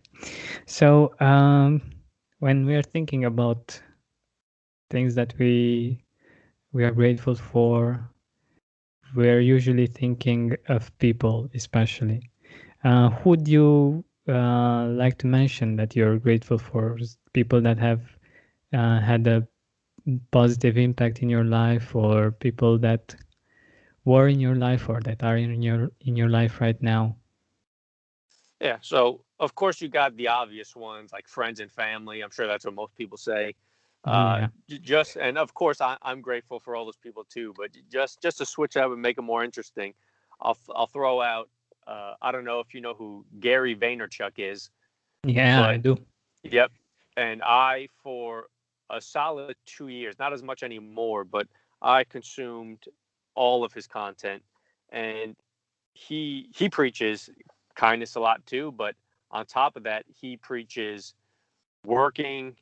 So, 0.66 1.14
um, 1.20 1.82
when 2.38 2.66
we 2.66 2.74
are 2.74 2.82
thinking 2.82 3.24
about 3.24 3.80
things 4.90 5.14
that 5.14 5.34
we 5.38 6.04
we 6.72 6.84
are 6.84 6.90
grateful 6.92 7.34
for, 7.34 8.10
we're 9.14 9.40
usually 9.40 9.86
thinking 9.86 10.56
of 10.68 10.96
people, 10.98 11.48
especially. 11.54 12.30
Uh, 12.84 13.10
who 13.10 13.30
would 13.30 13.48
you 13.48 14.04
uh, 14.28 14.86
like 14.86 15.18
to 15.18 15.26
mention 15.26 15.76
that 15.76 15.96
you're 15.96 16.18
grateful 16.18 16.58
for? 16.58 16.98
People 17.32 17.60
that 17.62 17.78
have 17.78 18.02
uh, 18.72 19.00
had 19.00 19.26
a 19.26 19.46
positive 20.30 20.76
impact 20.78 21.22
in 21.22 21.28
your 21.30 21.44
life, 21.44 21.94
or 21.94 22.32
people 22.32 22.78
that 22.78 23.16
were 24.04 24.28
in 24.28 24.40
your 24.40 24.56
life, 24.56 24.88
or 24.88 25.00
that 25.02 25.22
are 25.22 25.36
in 25.36 25.62
your 25.62 25.90
in 26.00 26.16
your 26.16 26.28
life 26.28 26.60
right 26.60 26.80
now? 26.82 27.16
Yeah. 28.60 28.78
So 28.82 29.24
of 29.40 29.54
course 29.54 29.80
you 29.80 29.88
got 29.88 30.16
the 30.16 30.28
obvious 30.28 30.76
ones 30.76 31.12
like 31.12 31.28
friends 31.28 31.60
and 31.60 31.70
family. 31.70 32.20
I'm 32.22 32.30
sure 32.30 32.46
that's 32.46 32.64
what 32.64 32.74
most 32.74 32.94
people 32.96 33.18
say. 33.18 33.54
Uh, 34.04 34.40
Yeah. 34.40 34.48
just 34.82 35.16
and 35.16 35.38
of 35.38 35.54
course 35.54 35.80
I, 35.80 35.96
I'm 36.02 36.20
grateful 36.20 36.60
for 36.60 36.76
all 36.76 36.84
those 36.84 36.96
people 36.96 37.24
too. 37.24 37.54
But 37.56 37.70
just 37.90 38.22
just 38.22 38.38
to 38.38 38.46
switch 38.46 38.76
up 38.76 38.92
and 38.92 39.02
make 39.02 39.18
it 39.18 39.22
more 39.22 39.44
interesting, 39.44 39.94
I'll 40.40 40.58
I'll 40.74 40.86
throw 40.86 41.20
out. 41.20 41.48
Uh, 41.86 42.14
I 42.22 42.32
don't 42.32 42.44
know 42.44 42.60
if 42.60 42.74
you 42.74 42.80
know 42.80 42.94
who 42.94 43.24
Gary 43.40 43.74
Vaynerchuk 43.74 44.32
is. 44.36 44.70
Yeah, 45.24 45.66
I 45.66 45.76
do. 45.76 45.96
Yep. 46.42 46.72
And 47.16 47.42
I, 47.42 47.88
for 48.02 48.46
a 48.90 49.00
solid 49.00 49.56
two 49.66 49.88
years, 49.88 50.18
not 50.18 50.32
as 50.32 50.42
much 50.42 50.62
anymore, 50.62 51.24
but 51.24 51.46
I 51.80 52.04
consumed 52.04 52.84
all 53.34 53.64
of 53.64 53.72
his 53.72 53.86
content. 53.86 54.42
And 54.90 55.36
he 55.94 56.48
he 56.54 56.68
preaches 56.68 57.30
kindness 57.74 58.14
a 58.14 58.20
lot 58.20 58.44
too, 58.46 58.72
but 58.72 58.94
on 59.30 59.46
top 59.46 59.76
of 59.76 59.84
that, 59.84 60.04
he 60.20 60.36
preaches 60.36 61.14
working 61.84 62.54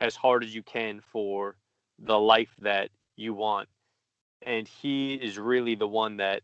as 0.00 0.14
hard 0.14 0.44
as 0.44 0.54
you 0.54 0.62
can 0.62 1.00
for 1.00 1.56
the 1.98 2.18
life 2.18 2.54
that 2.60 2.90
you 3.16 3.34
want. 3.34 3.68
And 4.42 4.68
he 4.68 5.14
is 5.14 5.38
really 5.38 5.74
the 5.74 5.88
one 5.88 6.18
that 6.18 6.42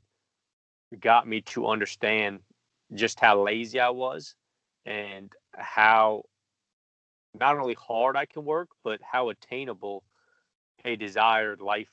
got 1.01 1.27
me 1.27 1.41
to 1.43 1.67
understand 1.67 2.41
just 2.95 3.21
how 3.21 3.43
lazy 3.43 3.81
I 3.81 3.91
was 3.91 4.35
and 4.85 5.33
how 5.57 6.25
not 7.39 7.59
only 7.59 7.75
hard 7.75 8.17
I 8.17 8.27
can 8.27 8.45
work, 8.45 8.69
but 8.85 9.01
how 9.03 9.31
attainable 9.31 10.05
a 10.85 10.97
desired 10.97 11.61
life 11.61 11.91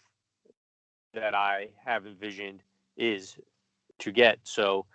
that 1.14 1.34
I 1.34 1.70
have 1.86 2.06
envisioned 2.06 2.62
is 2.98 3.38
to 4.00 4.12
get. 4.12 4.40
So 4.44 4.86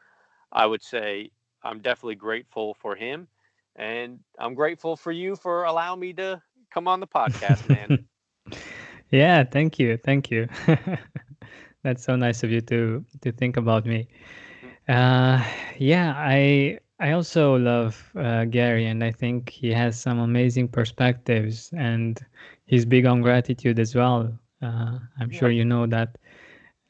I 0.52 0.66
would 0.66 0.82
say 0.82 1.30
I'm 1.62 1.80
definitely 1.80 2.16
grateful 2.16 2.74
for 2.74 2.94
him. 2.94 3.28
And 3.76 4.20
I'm 4.38 4.54
grateful 4.54 4.96
for 4.96 5.10
you 5.10 5.34
for 5.34 5.64
allowing 5.64 6.00
me 6.00 6.12
to 6.14 6.40
come 6.70 6.86
on 6.86 7.00
the 7.00 7.06
podcast, 7.06 7.68
man. 7.68 8.06
yeah, 9.10 9.42
thank 9.44 9.78
you, 9.78 9.96
thank 9.96 10.30
you. 10.30 10.48
That's 11.84 12.04
so 12.04 12.16
nice 12.16 12.42
of 12.44 12.50
you 12.52 12.62
to 12.62 13.04
to 13.22 13.32
think 13.32 13.56
about 13.58 13.86
me. 13.86 14.08
Uh, 14.88 15.44
yeah, 15.78 16.14
I 16.16 16.80
I 17.00 17.12
also 17.12 17.56
love 17.58 18.12
uh, 18.16 18.46
Gary, 18.46 18.86
and 18.86 19.04
I 19.04 19.12
think 19.12 19.50
he 19.50 19.70
has 19.72 20.00
some 20.00 20.18
amazing 20.18 20.68
perspectives, 20.68 21.70
and 21.76 22.20
he's 22.66 22.86
big 22.86 23.06
on 23.06 23.22
gratitude 23.22 23.78
as 23.80 23.94
well. 23.94 24.32
Uh, 24.62 24.98
I'm 25.20 25.30
sure 25.30 25.50
you 25.50 25.64
know 25.64 25.86
that, 25.86 26.18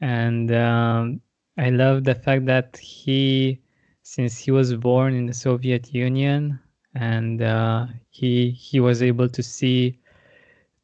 and 0.01 0.53
um, 0.53 1.21
I 1.59 1.71
love 1.71 2.05
the 2.05 2.15
fact 2.15 2.47
that 2.47 2.77
he, 2.79 3.61
since 4.03 4.39
he 4.39 4.53
was 4.53 4.75
born 4.75 5.15
in 5.15 5.27
the 5.27 5.35
Soviet 5.35 5.95
Union, 5.95 6.61
and 6.95 7.43
uh, 7.43 7.87
he 8.11 8.51
he 8.53 8.81
was 8.81 9.03
able 9.03 9.29
to 9.31 9.43
see 9.43 9.99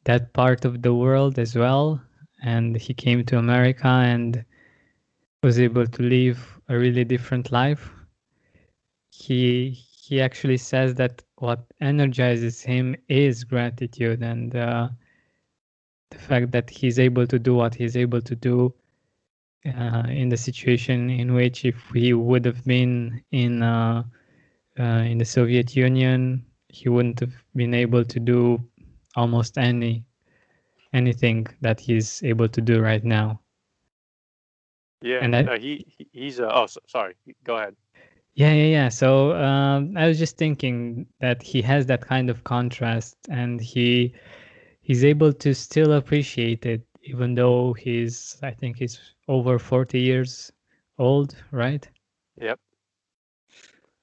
that 0.05 0.33
part 0.33 0.65
of 0.65 0.81
the 0.81 0.93
world 0.93 1.39
as 1.39 1.55
well. 1.55 2.01
And 2.41 2.75
he 2.75 2.93
came 2.93 3.23
to 3.25 3.37
America 3.37 3.87
and 3.87 4.43
was 5.43 5.59
able 5.59 5.87
to 5.87 6.03
live 6.03 6.59
a 6.69 6.77
really 6.77 7.03
different 7.03 7.51
life. 7.51 7.91
He 9.11 9.69
he 10.11 10.19
actually 10.21 10.57
says 10.57 10.95
that 10.95 11.23
what 11.37 11.63
energizes 11.79 12.61
him 12.61 12.95
is 13.07 13.43
gratitude 13.43 14.21
and 14.21 14.55
uh, 14.55 14.89
the 16.09 16.17
fact 16.17 16.51
that 16.51 16.69
he's 16.69 16.99
able 16.99 17.25
to 17.27 17.39
do 17.39 17.55
what 17.55 17.73
he's 17.73 17.95
able 17.95 18.21
to 18.21 18.35
do 18.35 18.73
uh, 19.65 20.03
in 20.09 20.29
the 20.29 20.37
situation 20.37 21.09
in 21.09 21.33
which 21.33 21.65
if 21.65 21.75
he 21.93 22.13
would 22.13 22.45
have 22.45 22.63
been 22.65 23.23
in 23.31 23.63
uh, 23.63 24.03
uh, 24.79 25.03
in 25.11 25.17
the 25.17 25.25
Soviet 25.25 25.75
Union, 25.75 26.45
he 26.69 26.89
wouldn't 26.89 27.19
have 27.19 27.33
been 27.55 27.73
able 27.73 28.03
to 28.03 28.19
do 28.19 28.61
almost 29.15 29.57
any 29.57 30.03
anything 30.93 31.47
that 31.61 31.79
he's 31.79 32.21
able 32.23 32.47
to 32.49 32.61
do 32.61 32.81
right 32.81 33.03
now. 33.03 33.39
Yeah, 35.01 35.23
and 35.23 35.35
I, 35.35 35.57
he 35.57 35.85
he's 36.11 36.39
uh, 36.39 36.51
oh 36.53 36.67
sorry, 36.87 37.15
go 37.43 37.57
ahead. 37.57 37.75
Yeah, 38.35 38.53
yeah, 38.53 38.67
yeah. 38.67 38.89
So 38.89 39.35
um, 39.35 39.97
I 39.97 40.07
was 40.07 40.19
just 40.19 40.37
thinking 40.37 41.07
that 41.19 41.41
he 41.41 41.61
has 41.63 41.85
that 41.87 42.01
kind 42.01 42.29
of 42.29 42.43
contrast, 42.43 43.17
and 43.29 43.59
he 43.59 44.13
he's 44.81 45.03
able 45.03 45.33
to 45.33 45.53
still 45.55 45.93
appreciate 45.93 46.65
it, 46.65 46.85
even 47.03 47.35
though 47.35 47.73
he's 47.73 48.37
I 48.43 48.51
think 48.51 48.77
he's 48.77 48.99
over 49.27 49.57
forty 49.57 49.99
years 49.99 50.51
old, 50.99 51.35
right? 51.51 51.87
Yep. 52.39 52.59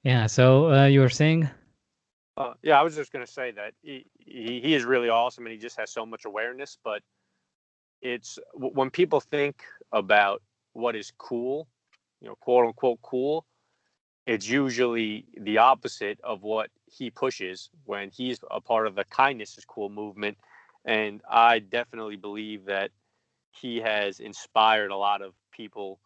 Yeah. 0.03 0.27
So 0.27 0.71
uh, 0.71 0.85
you 0.85 0.99
were 0.99 1.09
saying? 1.09 1.49
Uh, 2.37 2.53
yeah, 2.61 2.79
I 2.79 2.83
was 2.83 2.95
just 2.95 3.11
going 3.11 3.25
to 3.25 3.31
say 3.31 3.51
that 3.51 3.73
he, 3.81 4.05
he 4.29 4.61
he 4.61 4.73
is 4.73 4.85
really 4.85 5.09
awesome, 5.09 5.45
and 5.45 5.53
he 5.53 5.59
just 5.59 5.77
has 5.77 5.91
so 5.91 6.05
much 6.05 6.25
awareness. 6.25 6.77
But 6.83 7.01
it's 8.01 8.39
when 8.53 8.89
people 8.89 9.19
think 9.19 9.63
about 9.91 10.41
what 10.73 10.95
is 10.95 11.11
cool, 11.17 11.67
you 12.21 12.27
know, 12.27 12.35
quote 12.35 12.67
unquote 12.67 13.01
cool, 13.01 13.45
it's 14.25 14.47
usually 14.47 15.25
the 15.41 15.57
opposite 15.57 16.19
of 16.23 16.43
what 16.43 16.69
he 16.85 17.09
pushes 17.09 17.69
when 17.85 18.09
he's 18.09 18.39
a 18.51 18.61
part 18.61 18.87
of 18.87 18.95
the 18.95 19.05
kindness 19.05 19.57
is 19.57 19.65
cool 19.65 19.89
movement. 19.89 20.37
And 20.85 21.21
I 21.29 21.59
definitely 21.59 22.15
believe 22.15 22.65
that 22.65 22.91
he 23.51 23.77
has 23.77 24.19
inspired 24.19 24.91
a 24.91 24.97
lot 24.97 25.21
of 25.21 25.33
people 25.51 25.99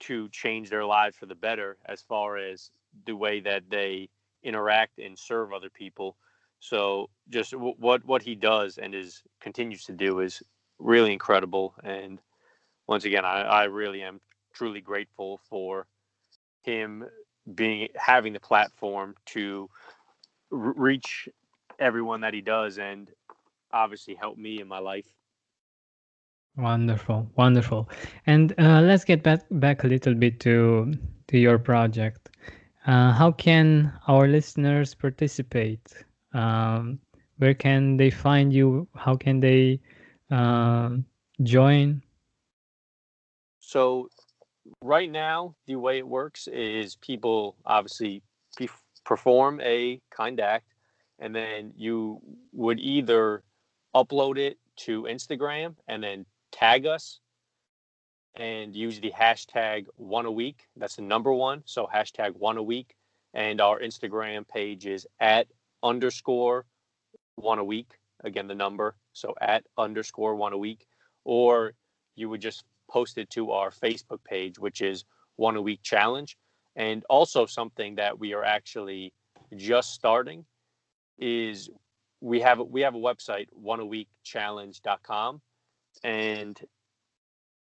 to 0.00 0.28
change 0.30 0.70
their 0.70 0.84
lives 0.84 1.16
for 1.16 1.26
the 1.26 1.34
better 1.34 1.76
as 1.86 2.02
far 2.02 2.36
as 2.36 2.70
the 3.06 3.14
way 3.14 3.40
that 3.40 3.64
they 3.70 4.08
interact 4.42 4.98
and 4.98 5.18
serve 5.18 5.52
other 5.52 5.70
people. 5.70 6.16
So 6.60 7.10
just 7.30 7.52
w- 7.52 7.74
what 7.78 8.04
what 8.04 8.22
he 8.22 8.34
does 8.34 8.78
and 8.78 8.94
is 8.94 9.22
continues 9.40 9.84
to 9.84 9.92
do 9.92 10.20
is 10.20 10.42
really 10.78 11.12
incredible. 11.12 11.74
And 11.82 12.20
once 12.88 13.04
again, 13.04 13.24
I, 13.24 13.42
I 13.42 13.64
really 13.64 14.02
am 14.02 14.20
truly 14.54 14.80
grateful 14.80 15.38
for 15.48 15.86
him 16.62 17.04
being 17.54 17.88
having 17.96 18.32
the 18.32 18.40
platform 18.40 19.14
to 19.26 19.70
r- 20.52 20.74
reach 20.76 21.28
everyone 21.78 22.20
that 22.22 22.34
he 22.34 22.40
does 22.40 22.78
and 22.78 23.10
obviously 23.72 24.14
help 24.14 24.36
me 24.38 24.60
in 24.60 24.68
my 24.68 24.78
life. 24.78 25.06
Wonderful, 26.56 27.30
wonderful. 27.36 27.88
And 28.26 28.52
uh, 28.58 28.80
let's 28.82 29.04
get 29.04 29.22
back 29.22 29.44
back 29.50 29.84
a 29.84 29.88
little 29.88 30.14
bit 30.14 30.40
to 30.40 30.92
to 31.28 31.38
your 31.38 31.58
project. 31.58 32.30
Uh, 32.86 33.12
how 33.12 33.32
can 33.32 33.92
our 34.08 34.28
listeners 34.28 34.94
participate? 34.94 36.05
Um, 36.36 37.00
where 37.38 37.54
can 37.54 37.96
they 37.96 38.10
find 38.10 38.52
you? 38.52 38.88
How 38.94 39.16
can 39.16 39.40
they 39.40 39.80
uh, 40.30 40.90
join? 41.42 42.02
So, 43.60 44.08
right 44.82 45.10
now, 45.10 45.54
the 45.66 45.76
way 45.76 45.98
it 45.98 46.06
works 46.06 46.46
is 46.46 46.96
people 46.96 47.56
obviously 47.64 48.22
perform 49.04 49.60
a 49.60 50.00
kind 50.10 50.38
act, 50.40 50.66
and 51.18 51.34
then 51.34 51.72
you 51.76 52.20
would 52.52 52.80
either 52.80 53.42
upload 53.94 54.36
it 54.36 54.58
to 54.76 55.04
Instagram 55.04 55.74
and 55.88 56.02
then 56.02 56.26
tag 56.52 56.86
us 56.86 57.20
and 58.34 58.76
use 58.76 59.00
the 59.00 59.12
hashtag 59.12 59.86
one 59.96 60.26
a 60.26 60.30
week. 60.30 60.64
That's 60.76 60.96
the 60.96 61.02
number 61.02 61.32
one. 61.32 61.62
So 61.64 61.88
hashtag 61.92 62.36
one 62.36 62.58
a 62.58 62.62
week. 62.62 62.94
And 63.32 63.60
our 63.60 63.80
Instagram 63.80 64.46
page 64.48 64.86
is 64.86 65.06
at 65.20 65.46
underscore 65.82 66.66
one 67.36 67.58
a 67.58 67.64
week. 67.64 67.90
Again, 68.24 68.48
the 68.48 68.54
number. 68.54 68.96
So 69.12 69.34
at 69.40 69.64
underscore 69.76 70.34
one 70.34 70.52
a 70.52 70.58
week. 70.58 70.86
Or 71.24 71.72
you 72.14 72.28
would 72.28 72.40
just 72.40 72.64
post 72.88 73.18
it 73.18 73.30
to 73.30 73.50
our 73.50 73.70
Facebook 73.70 74.22
page, 74.24 74.58
which 74.58 74.80
is 74.80 75.04
one 75.36 75.56
a 75.56 75.62
week 75.62 75.80
challenge. 75.82 76.36
And 76.76 77.04
also 77.08 77.46
something 77.46 77.94
that 77.96 78.18
we 78.18 78.34
are 78.34 78.44
actually 78.44 79.12
just 79.56 79.92
starting 79.92 80.44
is 81.18 81.70
we 82.20 82.40
have 82.40 82.58
we 82.58 82.80
have 82.80 82.94
a 82.94 82.98
website 82.98 83.46
oneaweekchallenge.com 83.64 85.40
and 86.04 86.60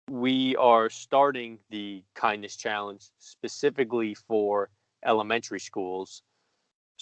we 0.10 0.56
are 0.58 0.90
starting 0.90 1.58
the 1.70 2.04
kindness 2.16 2.56
challenge 2.56 3.04
specifically 3.18 4.14
for 4.14 4.70
elementary 5.06 5.60
schools. 5.60 6.22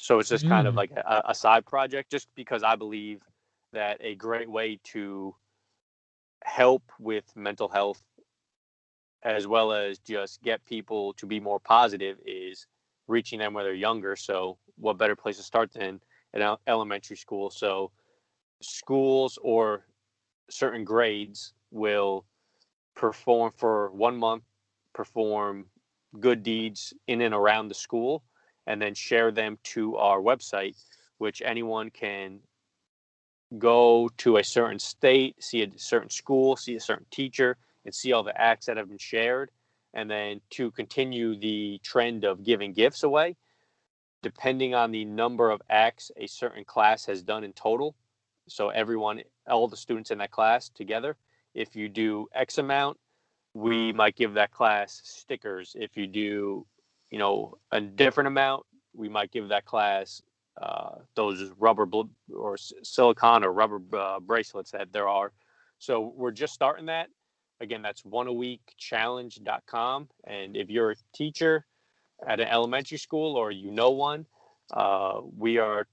So 0.02 0.20
it's 0.20 0.30
just 0.30 0.46
mm. 0.46 0.50
kind 0.50 0.68
of 0.68 0.74
mm. 0.74 0.78
like 0.78 0.92
a, 0.92 1.24
a 1.30 1.36
side 1.36 1.66
project, 1.66 2.12
just 2.12 2.28
because 2.36 2.64
I 2.64 2.76
believe 2.76 3.22
that 3.74 3.98
a 4.02 4.16
great 4.16 4.50
way 4.50 4.80
to 4.84 5.36
help 6.44 6.84
with 7.00 7.26
mental 7.36 7.68
health 7.68 8.02
as 9.24 9.48
well 9.48 9.74
as 9.74 10.00
just 10.00 10.42
get 10.42 10.64
people 10.66 11.14
to 11.14 11.26
be 11.26 11.40
more 11.40 11.60
positive 11.60 12.18
is 12.26 12.68
reaching 13.08 13.40
them 13.40 13.54
when 13.54 13.66
they're 13.66 13.74
younger. 13.74 14.16
So, 14.16 14.58
what 14.78 14.98
better 14.98 15.16
place 15.16 15.38
to 15.38 15.44
start 15.44 15.74
than 15.74 16.00
an 16.34 16.58
elementary 16.68 17.18
school? 17.18 17.50
So, 17.50 17.92
schools 18.62 19.38
or 19.42 19.86
certain 20.50 20.84
grades 20.84 21.54
will 21.72 22.26
perform 22.96 23.52
for 23.58 23.92
one 23.92 24.18
month, 24.18 24.44
perform 24.94 25.66
good 26.20 26.42
deeds 26.42 26.94
in 27.08 27.22
and 27.22 27.34
around 27.34 27.68
the 27.68 27.76
school, 27.76 28.24
and 28.68 28.82
then 28.82 28.94
share 28.94 29.32
them 29.32 29.58
to 29.64 29.96
our 29.98 30.20
website, 30.20 30.76
which 31.18 31.42
anyone 31.44 31.90
can 31.90 32.40
go 33.58 34.10
to 34.18 34.38
a 34.38 34.44
certain 34.44 34.80
state, 34.80 35.44
see 35.44 35.64
a 35.64 35.72
certain 35.78 36.10
school, 36.10 36.56
see 36.56 36.76
a 36.76 36.80
certain 36.80 37.06
teacher, 37.10 37.58
and 37.86 37.94
see 37.94 38.14
all 38.14 38.24
the 38.24 38.40
acts 38.40 38.68
that 38.68 38.78
have 38.78 38.90
been 38.90 38.98
shared. 38.98 39.52
And 39.94 40.10
then 40.10 40.42
to 40.52 40.70
continue 40.72 41.36
the 41.36 41.80
trend 41.84 42.24
of 42.24 42.44
giving 42.44 42.74
gifts 42.74 43.02
away, 43.02 43.36
depending 44.22 44.76
on 44.76 44.92
the 44.92 45.06
number 45.06 45.50
of 45.50 45.62
acts 45.70 46.12
a 46.16 46.28
certain 46.28 46.64
class 46.64 47.06
has 47.06 47.24
done 47.24 47.44
in 47.44 47.54
total. 47.54 47.96
So 48.48 48.70
everyone, 48.70 49.24
all 49.48 49.68
the 49.68 49.78
students 49.78 50.12
in 50.12 50.20
that 50.20 50.32
class 50.32 50.70
together, 50.70 51.18
if 51.56 51.76
you 51.76 51.90
do 51.90 52.28
X 52.36 52.60
amount, 52.60 52.98
we 53.54 53.92
mm. 53.92 53.96
might 53.96 54.16
give 54.16 54.34
that 54.36 54.52
class 54.52 55.02
stickers. 55.04 55.76
If 55.80 55.98
you 55.98 56.08
do, 56.08 56.66
you 57.12 57.20
know, 57.20 57.58
a 57.72 57.82
different 57.82 58.28
amount, 58.28 58.66
we 58.94 59.10
might 59.10 59.32
give 59.32 59.50
that 59.50 59.66
class 59.66 60.22
uh, 60.62 60.96
those 61.16 61.52
rubber 61.58 61.86
bl- 61.86 62.04
or 62.34 62.58
silicon 62.58 63.44
or 63.44 63.54
rubber 63.54 63.82
uh, 63.98 64.20
bracelets 64.20 64.72
that 64.72 64.92
there 64.92 65.08
are. 65.08 65.32
So 65.80 66.14
we're 66.16 66.32
just 66.32 66.54
starting 66.54 66.88
that. 66.88 67.10
Again, 67.62 67.82
that's 67.82 68.04
one 68.04 68.28
a 68.28 68.34
week 68.34 68.62
challenge.com. 68.78 70.10
And 70.26 70.58
if 70.58 70.70
you're 70.70 70.92
a 70.92 70.96
teacher 71.14 71.66
at 72.28 72.40
an 72.40 72.48
elementary 72.48 72.98
school 72.98 73.36
or 73.36 73.52
you 73.52 73.72
know 73.72 73.92
one, 73.92 74.26
uh, 74.72 75.22
we 75.38 75.58
are 75.58 75.88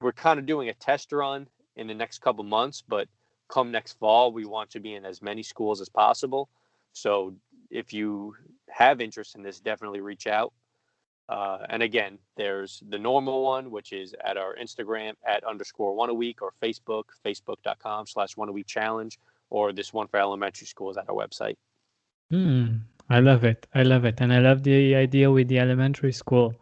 we're 0.00 0.12
kind 0.12 0.38
of 0.38 0.46
doing 0.46 0.68
a 0.68 0.74
test 0.74 1.12
run 1.12 1.46
in 1.76 1.86
the 1.86 1.94
next 1.94 2.20
couple 2.20 2.44
months, 2.44 2.82
but 2.86 3.08
come 3.48 3.70
next 3.70 3.98
fall, 3.98 4.32
we 4.32 4.44
want 4.44 4.70
to 4.70 4.80
be 4.80 4.94
in 4.94 5.04
as 5.04 5.22
many 5.22 5.42
schools 5.42 5.80
as 5.80 5.88
possible. 5.88 6.48
So 6.92 7.34
if 7.70 7.92
you 7.92 8.34
have 8.72 9.00
interest 9.00 9.36
in 9.36 9.42
this, 9.42 9.60
definitely 9.60 10.00
reach 10.00 10.26
out. 10.26 10.52
Uh, 11.28 11.58
and 11.68 11.82
again, 11.82 12.18
there's 12.36 12.82
the 12.88 12.98
normal 12.98 13.42
one, 13.42 13.70
which 13.70 13.92
is 13.92 14.14
at 14.24 14.36
our 14.36 14.56
Instagram 14.56 15.14
at 15.26 15.44
underscore 15.44 15.94
one 15.94 16.10
a 16.10 16.14
week 16.14 16.42
or 16.42 16.52
Facebook, 16.62 17.04
facebook.com 17.24 18.06
slash 18.06 18.36
one 18.36 18.48
a 18.48 18.52
week 18.52 18.66
challenge, 18.66 19.18
or 19.50 19.72
this 19.72 19.92
one 19.92 20.08
for 20.08 20.18
elementary 20.18 20.66
schools 20.66 20.96
at 20.96 21.08
our 21.08 21.14
website. 21.14 21.56
Hmm. 22.30 22.78
I 23.08 23.20
love 23.20 23.44
it. 23.44 23.66
I 23.74 23.82
love 23.82 24.04
it. 24.04 24.20
And 24.20 24.32
I 24.32 24.38
love 24.38 24.62
the 24.62 24.94
idea 24.94 25.30
with 25.30 25.48
the 25.48 25.58
elementary 25.58 26.12
school. 26.12 26.54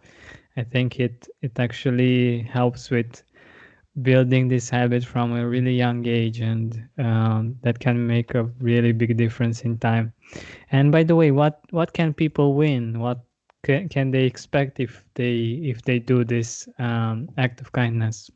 I 0.57 0.65
think 0.65 0.99
it 0.99 1.29
it 1.43 1.59
actually 1.59 2.43
helps 2.43 2.91
with 2.91 3.23
building 4.03 4.49
this 4.49 4.71
habit 4.71 5.05
from 5.05 5.33
a 5.33 5.47
really 5.47 5.75
young 5.75 6.07
age 6.07 6.41
and 6.41 6.89
um, 6.99 7.57
that 7.63 7.81
can 7.81 8.07
make 8.07 8.35
a 8.35 8.45
really 8.61 8.93
big 8.93 9.17
difference 9.17 9.63
in 9.63 9.79
time. 9.79 10.13
And 10.71 10.93
by 10.93 11.03
the 11.03 11.17
way 11.17 11.31
what 11.31 11.61
what 11.71 11.93
can 11.93 12.15
people 12.15 12.55
win? 12.55 13.01
What 13.01 13.21
can, 13.63 13.89
can 13.89 14.11
they 14.11 14.25
expect 14.25 14.81
if 14.81 15.05
they 15.15 15.61
if 15.63 15.83
they 15.83 15.99
do 15.99 16.25
this 16.25 16.69
um, 16.79 17.29
act 17.37 17.61
of 17.61 17.73
kindness? 17.73 18.31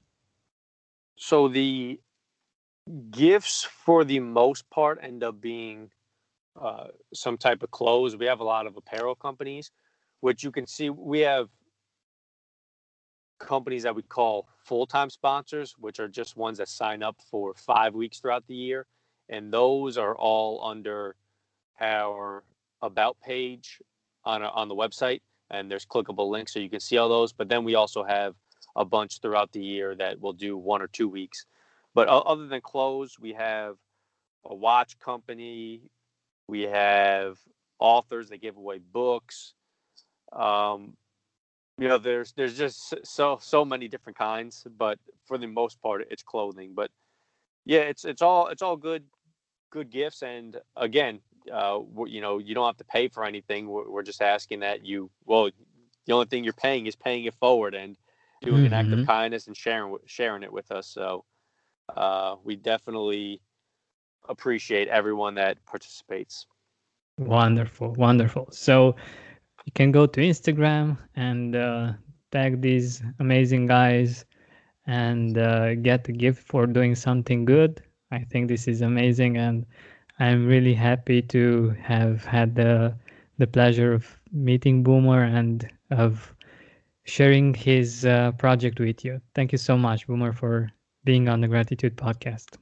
So 1.16 1.48
the 1.48 2.00
gifts 3.10 3.64
for 3.64 4.04
the 4.04 4.20
most 4.20 4.68
part 4.70 4.98
end 5.02 5.22
up 5.22 5.40
being 5.40 5.90
uh, 6.60 6.88
some 7.12 7.38
type 7.38 7.62
of 7.62 7.70
clothes. 7.70 8.16
We 8.16 8.26
have 8.26 8.40
a 8.40 8.44
lot 8.44 8.66
of 8.66 8.76
apparel 8.76 9.14
companies, 9.14 9.70
which 10.20 10.42
you 10.42 10.50
can 10.50 10.66
see 10.66 10.90
we 10.90 11.20
have 11.20 11.48
companies 13.38 13.82
that 13.82 13.94
we 13.94 14.02
call 14.02 14.48
full-time 14.64 15.10
sponsors, 15.10 15.74
which 15.78 16.00
are 16.00 16.08
just 16.08 16.36
ones 16.36 16.58
that 16.58 16.68
sign 16.68 17.02
up 17.02 17.16
for 17.30 17.54
five 17.54 17.94
weeks 17.94 18.18
throughout 18.18 18.46
the 18.46 18.54
year, 18.54 18.86
and 19.28 19.52
those 19.52 19.98
are 19.98 20.16
all 20.16 20.64
under 20.64 21.16
our 21.80 22.44
about 22.82 23.16
page 23.20 23.80
on 24.24 24.42
a, 24.42 24.48
on 24.48 24.68
the 24.68 24.74
website, 24.74 25.20
and 25.50 25.70
there's 25.70 25.86
clickable 25.86 26.28
links 26.30 26.52
so 26.52 26.60
you 26.60 26.70
can 26.70 26.80
see 26.80 26.96
all 26.98 27.08
those. 27.08 27.32
But 27.32 27.48
then 27.48 27.64
we 27.64 27.74
also 27.74 28.04
have 28.04 28.34
a 28.76 28.84
bunch 28.84 29.20
throughout 29.20 29.52
the 29.52 29.62
year 29.62 29.94
that 29.94 30.20
will 30.20 30.32
do 30.32 30.56
one 30.56 30.82
or 30.82 30.88
two 30.88 31.08
weeks. 31.08 31.46
But 31.94 32.08
other 32.08 32.46
than 32.46 32.60
clothes, 32.60 33.18
we 33.20 33.32
have 33.34 33.76
a 34.44 34.54
watch 34.54 34.98
company, 34.98 35.82
we 36.48 36.62
have 36.62 37.38
authors 37.78 38.28
that 38.30 38.42
give 38.42 38.56
away 38.56 38.78
books. 38.78 39.54
Um, 40.32 40.96
you 41.78 41.88
know, 41.88 41.98
there's 41.98 42.32
there's 42.32 42.56
just 42.56 42.94
so 43.04 43.38
so 43.40 43.64
many 43.64 43.88
different 43.88 44.16
kinds, 44.16 44.66
but 44.78 44.98
for 45.26 45.38
the 45.38 45.46
most 45.46 45.80
part, 45.82 46.06
it's 46.10 46.22
clothing. 46.22 46.72
But 46.74 46.90
yeah, 47.64 47.80
it's 47.80 48.04
it's 48.04 48.22
all 48.22 48.48
it's 48.48 48.62
all 48.62 48.76
good 48.76 49.04
good 49.70 49.90
gifts, 49.90 50.22
and 50.22 50.56
again, 50.76 51.20
uh, 51.52 51.80
you 52.06 52.20
know, 52.20 52.38
you 52.38 52.54
don't 52.54 52.66
have 52.66 52.76
to 52.76 52.84
pay 52.84 53.08
for 53.08 53.24
anything. 53.24 53.66
We're, 53.66 53.90
we're, 53.90 54.02
just 54.02 54.22
asking 54.22 54.60
that 54.60 54.84
you 54.84 55.10
well, 55.24 55.50
the 56.06 56.12
only 56.12 56.26
thing 56.26 56.44
you're 56.44 56.52
paying 56.52 56.86
is 56.86 56.94
paying 56.94 57.24
it 57.24 57.34
forward 57.34 57.74
and 57.74 57.96
doing 58.42 58.58
mm-hmm. 58.58 58.66
an 58.66 58.72
act 58.72 58.88
of 58.88 58.98
mm-hmm. 59.00 59.06
kindness 59.06 59.48
and 59.48 59.56
sharing 59.56 59.96
sharing 60.06 60.44
it 60.44 60.52
with 60.52 60.70
us. 60.70 60.86
So 60.86 61.24
uh, 61.96 62.36
we 62.44 62.54
definitely 62.54 63.40
appreciate 64.28 64.88
everyone 64.88 65.34
that 65.34 65.64
participates. 65.66 66.46
Wonderful, 67.18 67.92
wonderful. 67.92 68.48
So 68.52 68.96
you 69.64 69.72
can 69.72 69.92
go 69.92 70.06
to 70.06 70.20
Instagram 70.20 70.98
and 71.16 71.56
uh, 71.56 71.92
tag 72.30 72.60
these 72.60 73.02
amazing 73.18 73.66
guys 73.66 74.24
and 74.86 75.38
uh, 75.38 75.74
get 75.76 76.08
a 76.08 76.12
gift 76.12 76.46
for 76.46 76.66
doing 76.66 76.94
something 76.94 77.44
good. 77.44 77.82
I 78.10 78.20
think 78.20 78.48
this 78.48 78.68
is 78.68 78.82
amazing, 78.82 79.38
and 79.38 79.66
I'm 80.18 80.46
really 80.46 80.74
happy 80.74 81.22
to 81.22 81.74
have 81.82 82.24
had 82.24 82.54
the 82.54 82.94
the 83.38 83.46
pleasure 83.46 83.92
of 83.92 84.20
meeting 84.30 84.84
Boomer 84.84 85.24
and 85.24 85.68
of 85.90 86.34
sharing 87.04 87.52
his 87.54 88.04
uh, 88.04 88.32
project 88.32 88.78
with 88.78 89.04
you. 89.04 89.20
Thank 89.34 89.52
you 89.52 89.58
so 89.58 89.76
much, 89.76 90.06
Boomer, 90.06 90.32
for 90.32 90.70
being 91.04 91.28
on 91.28 91.40
the 91.40 91.48
Gratitude 91.48 91.96
Podcast. 91.96 92.56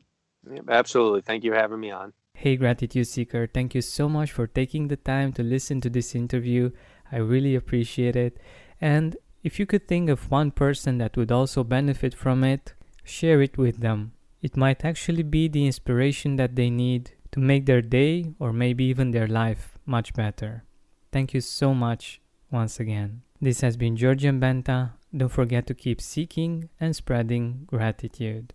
Absolutely. 0.68 1.20
Thank 1.20 1.44
you 1.44 1.52
for 1.52 1.58
having 1.58 1.80
me 1.80 1.90
on. 1.90 2.12
Hey, 2.34 2.56
Gratitude 2.56 3.06
Seeker, 3.06 3.46
thank 3.46 3.74
you 3.74 3.82
so 3.82 4.08
much 4.08 4.32
for 4.32 4.46
taking 4.46 4.88
the 4.88 4.96
time 4.96 5.32
to 5.34 5.42
listen 5.42 5.80
to 5.82 5.90
this 5.90 6.14
interview. 6.14 6.70
I 7.12 7.18
really 7.18 7.54
appreciate 7.54 8.16
it. 8.16 8.38
And 8.80 9.16
if 9.44 9.58
you 9.60 9.66
could 9.66 9.86
think 9.86 10.08
of 10.08 10.30
one 10.30 10.50
person 10.50 10.98
that 10.98 11.16
would 11.16 11.30
also 11.30 11.62
benefit 11.62 12.14
from 12.14 12.42
it, 12.42 12.74
share 13.04 13.42
it 13.42 13.58
with 13.58 13.80
them. 13.80 14.12
It 14.40 14.56
might 14.56 14.84
actually 14.84 15.22
be 15.22 15.46
the 15.46 15.66
inspiration 15.66 16.36
that 16.36 16.56
they 16.56 16.70
need 16.70 17.12
to 17.32 17.40
make 17.40 17.66
their 17.66 17.82
day 17.82 18.32
or 18.38 18.52
maybe 18.52 18.84
even 18.84 19.10
their 19.10 19.28
life 19.28 19.78
much 19.86 20.14
better. 20.14 20.64
Thank 21.12 21.34
you 21.34 21.40
so 21.40 21.74
much 21.74 22.20
once 22.50 22.80
again. 22.80 23.22
This 23.40 23.60
has 23.60 23.76
been 23.76 23.96
Georgian 23.96 24.40
Benta. 24.40 24.92
Don't 25.16 25.28
forget 25.28 25.66
to 25.66 25.74
keep 25.74 26.00
seeking 26.00 26.70
and 26.80 26.94
spreading 26.96 27.64
gratitude. 27.66 28.54